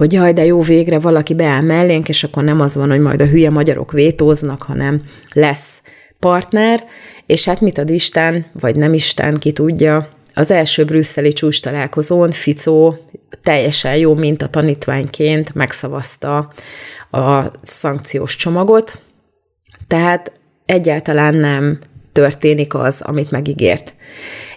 [0.00, 3.20] hogy jaj, de jó, végre valaki beáll mellénk, és akkor nem az van, hogy majd
[3.20, 5.82] a hülye magyarok vétóznak, hanem lesz
[6.18, 6.84] partner,
[7.26, 12.30] és hát mit ad Isten, vagy nem Isten, ki tudja, az első brüsszeli csúcs találkozón
[12.30, 12.98] Ficó
[13.42, 16.52] teljesen jó mint a tanítványként megszavazta
[17.10, 18.98] a szankciós csomagot,
[19.86, 20.32] tehát
[20.66, 21.78] egyáltalán nem
[22.12, 23.94] történik az, amit megígért.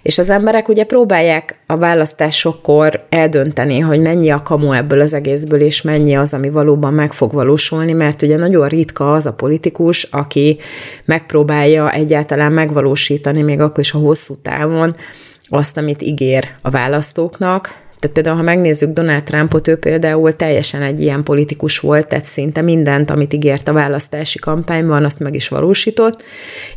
[0.04, 5.62] És az emberek ugye próbálják a választásokkor eldönteni, hogy mennyi a kamu ebből az egészből,
[5.62, 10.04] és mennyi az, ami valóban meg fog valósulni, mert ugye nagyon ritka az a politikus,
[10.04, 10.58] aki
[11.06, 14.96] megpróbálja egyáltalán megvalósítani, még akkor is a hosszú távon,
[15.48, 21.00] azt, amit ígér a választóknak, tehát például, ha megnézzük Donald Trumpot, ő például teljesen egy
[21.00, 26.24] ilyen politikus volt, tehát szinte mindent, amit ígért a választási kampányban, azt meg is valósított.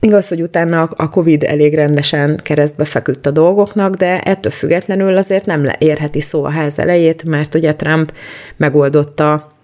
[0.01, 5.47] Igaz, hogy utána a Covid elég rendesen keresztbe feküdt a dolgoknak, de ettől függetlenül azért
[5.47, 8.13] nem érheti szó a ház elejét, mert ugye Trump
[8.57, 9.55] megoldotta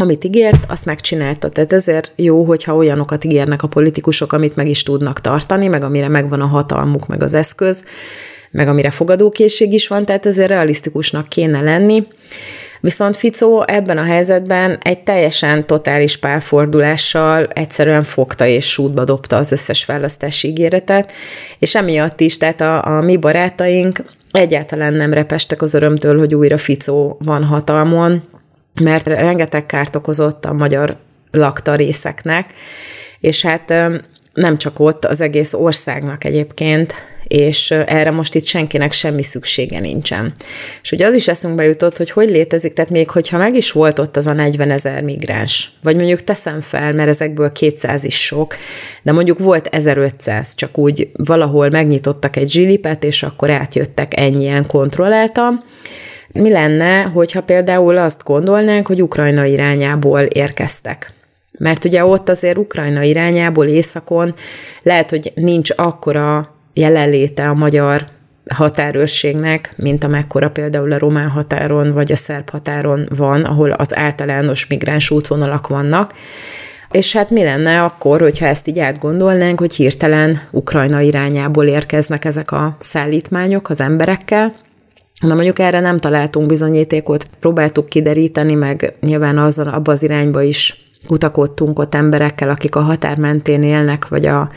[0.00, 1.48] amit ígért, azt megcsinálta.
[1.48, 6.08] Tehát ezért jó, hogyha olyanokat ígérnek a politikusok, amit meg is tudnak tartani, meg amire
[6.08, 7.84] megvan a hatalmuk, meg az eszköz,
[8.50, 12.06] meg amire fogadókészség is van, tehát ezért realisztikusnak kéne lenni.
[12.80, 19.52] Viszont Ficó ebben a helyzetben egy teljesen totális pálfordulással egyszerűen fogta és sútba dobta az
[19.52, 21.12] összes választási ígéretet,
[21.58, 26.58] és emiatt is, tehát a, a mi barátaink egyáltalán nem repestek az örömtől, hogy újra
[26.58, 28.22] Ficó van hatalmon,
[28.80, 30.96] mert rengeteg kárt okozott a magyar
[31.30, 32.54] lakta részeknek,
[33.20, 33.74] és hát
[34.32, 36.94] nem csak ott, az egész országnak egyébként,
[37.28, 40.34] és erre most itt senkinek semmi szüksége nincsen.
[40.82, 43.98] És ugye az is eszünkbe jutott, hogy hogy létezik, tehát még hogyha meg is volt
[43.98, 48.56] ott az a 40 ezer migráns, vagy mondjuk teszem fel, mert ezekből 200 is sok,
[49.02, 55.62] de mondjuk volt 1500, csak úgy valahol megnyitottak egy zsilipet, és akkor átjöttek ennyien kontrolláltam,
[56.32, 61.12] mi lenne, hogyha például azt gondolnánk, hogy Ukrajna irányából érkeztek?
[61.58, 64.34] Mert ugye ott azért Ukrajna irányából északon
[64.82, 68.06] lehet, hogy nincs akkora jelenléte a magyar
[68.54, 74.66] határőrségnek, mint amekkora például a román határon vagy a szerb határon van, ahol az általános
[74.66, 76.14] migráns útvonalak vannak.
[76.90, 82.52] És hát mi lenne akkor, hogyha ezt így átgondolnánk, hogy hirtelen Ukrajna irányából érkeznek ezek
[82.52, 84.54] a szállítmányok az emberekkel,
[85.20, 90.88] Na mondjuk erre nem találtunk bizonyítékot, próbáltuk kideríteni, meg nyilván azon abba az irányba is
[91.06, 94.50] kutakodtunk ott emberekkel, akik a határ mentén élnek, vagy a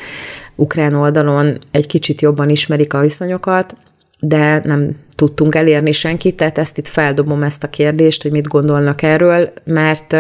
[0.62, 3.76] ukrán oldalon egy kicsit jobban ismerik a viszonyokat,
[4.20, 9.02] de nem tudtunk elérni senkit, tehát ezt itt feldobom ezt a kérdést, hogy mit gondolnak
[9.02, 10.16] erről, mert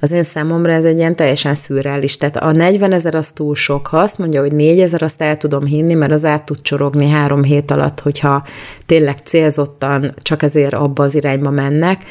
[0.00, 2.16] az én számomra ez egy ilyen teljesen szürreális.
[2.16, 3.86] Tehát a 40 ezer az túl sok.
[3.86, 7.08] Ha azt mondja, hogy 4 ezer, azt el tudom hinni, mert az át tud csorogni
[7.08, 8.44] három hét alatt, hogyha
[8.86, 12.04] tényleg célzottan csak ezért abba az irányba mennek,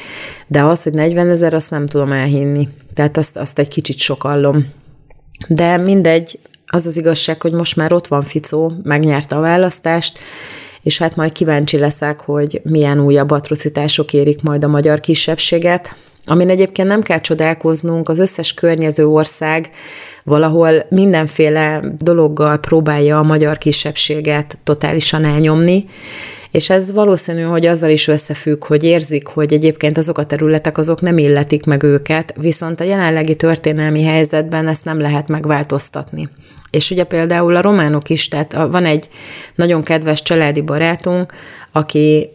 [0.48, 2.68] de az, hogy 40 ezer, azt nem tudom elhinni.
[2.94, 4.66] Tehát azt, azt egy kicsit sokallom.
[5.48, 10.20] De mindegy, az az igazság, hogy most már ott van Ficó, megnyerte a választást,
[10.82, 15.96] és hát majd kíváncsi leszek, hogy milyen újabb atrocitások érik majd a magyar kisebbséget,
[16.26, 19.70] amin egyébként nem kell csodálkoznunk, az összes környező ország
[20.24, 25.86] valahol mindenféle dologgal próbálja a magyar kisebbséget totálisan elnyomni,
[26.52, 31.02] és ez valószínű, hogy azzal is összefügg, hogy érzik, hogy egyébként azok a területek azok
[31.02, 36.30] nem illetik meg őket, viszont a jelenlegi történelmi helyzetben ezt nem lehet megváltoztatni.
[36.76, 39.08] És ugye például a románok is, tehát van egy
[39.56, 41.34] nagyon kedves családi barátunk,
[41.72, 42.30] aki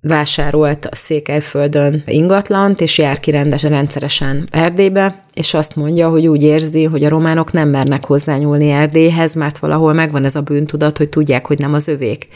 [0.00, 6.84] vásárolt a Székelyföldön ingatlant, és jár ki rendszeresen Erdélybe, és azt mondja, hogy úgy érzi,
[6.84, 11.46] hogy a románok nem mernek hozzányúlni Erdélyhez, mert valahol megvan ez a bűntudat, hogy tudják,
[11.46, 12.28] hogy nem az övék.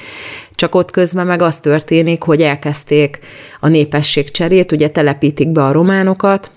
[0.54, 3.18] Csak ott közben meg az történik, hogy elkezdték
[3.60, 6.50] a népesség cserét, ugye telepítik be a románokat,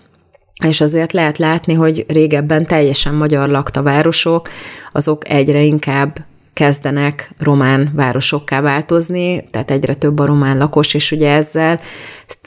[0.65, 4.49] és azért lehet látni, hogy régebben teljesen magyar lakta városok,
[4.91, 11.31] azok egyre inkább kezdenek román városokká változni, tehát egyre több a román lakos, és ugye
[11.31, 11.79] ezzel.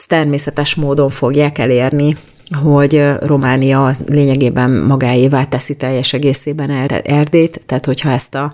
[0.07, 2.15] Természetes módon fogják elérni
[2.63, 6.69] hogy Románia lényegében magáévá teszi teljes egészében
[7.03, 8.53] Erdét, tehát hogyha ezt a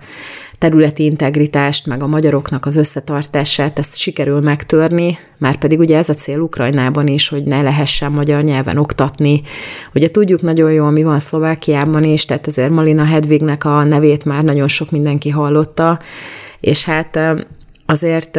[0.57, 6.13] területi integritást, meg a magyaroknak az összetartását, ezt sikerül megtörni, már pedig ugye ez a
[6.13, 9.41] cél Ukrajnában is, hogy ne lehessen magyar nyelven oktatni.
[9.93, 14.43] Ugye tudjuk nagyon jól, mi van Szlovákiában is, tehát ezért Malina Hedvignek a nevét már
[14.43, 15.99] nagyon sok mindenki hallotta,
[16.59, 17.19] és hát
[17.85, 18.37] azért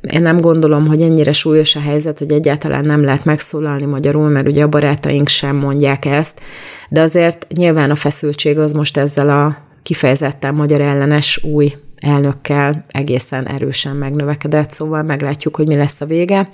[0.00, 4.46] én nem gondolom, hogy ennyire súlyos a helyzet, hogy egyáltalán nem lehet megszólalni magyarul, mert
[4.46, 6.40] ugye a barátaink sem mondják ezt,
[6.88, 13.48] de azért nyilván a feszültség az most ezzel a kifejezetten magyar ellenes új elnökkel egészen
[13.48, 16.48] erősen megnövekedett, szóval meglátjuk, hogy mi lesz a vége.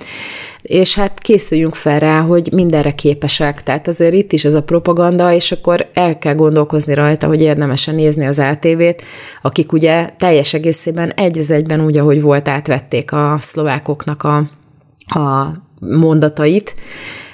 [0.62, 5.32] És hát készüljünk fel rá, hogy mindenre képesek, tehát azért itt is ez a propaganda,
[5.32, 9.02] és akkor el kell gondolkozni rajta, hogy érdemesen nézni az ATV-t,
[9.42, 14.36] akik ugye teljes egészében egy az egyben úgy, ahogy volt, átvették a szlovákoknak a,
[15.20, 16.74] a mondatait,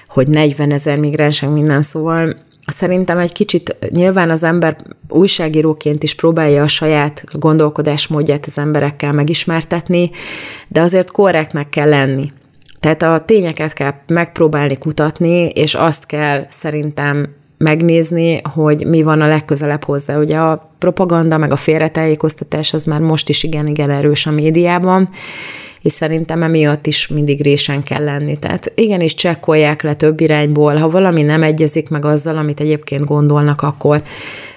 [0.08, 4.76] hogy 40 ezer migráns, minden, szóval Szerintem egy kicsit nyilván az ember
[5.08, 10.10] újságíróként is próbálja a saját gondolkodásmódját az emberekkel megismertetni,
[10.68, 12.32] de azért korrektnek kell lenni.
[12.80, 19.26] Tehát a tényeket kell megpróbálni kutatni, és azt kell szerintem megnézni, hogy mi van a
[19.26, 20.18] legközelebb hozzá.
[20.18, 25.08] Ugye a propaganda, meg a félretájékoztatás az már most is igen-igen erős a médiában,
[25.82, 28.38] és szerintem emiatt is mindig résen kell lenni.
[28.38, 33.62] Tehát igenis csekkolják le több irányból, ha valami nem egyezik meg azzal, amit egyébként gondolnak,
[33.62, 34.02] akkor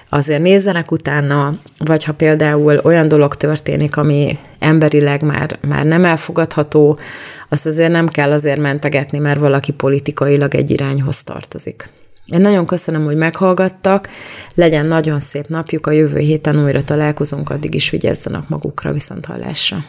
[0.08, 6.98] azért nézzenek utána, vagy ha például olyan dolog történik, ami emberileg már, már nem elfogadható,
[7.48, 11.88] azt azért nem kell azért mentegetni, mert valaki politikailag egy irányhoz tartozik.
[12.26, 14.08] Én nagyon köszönöm, hogy meghallgattak,
[14.54, 19.84] legyen nagyon szép napjuk, a jövő héten újra találkozunk, addig is vigyázzanak magukra, viszont hallásra.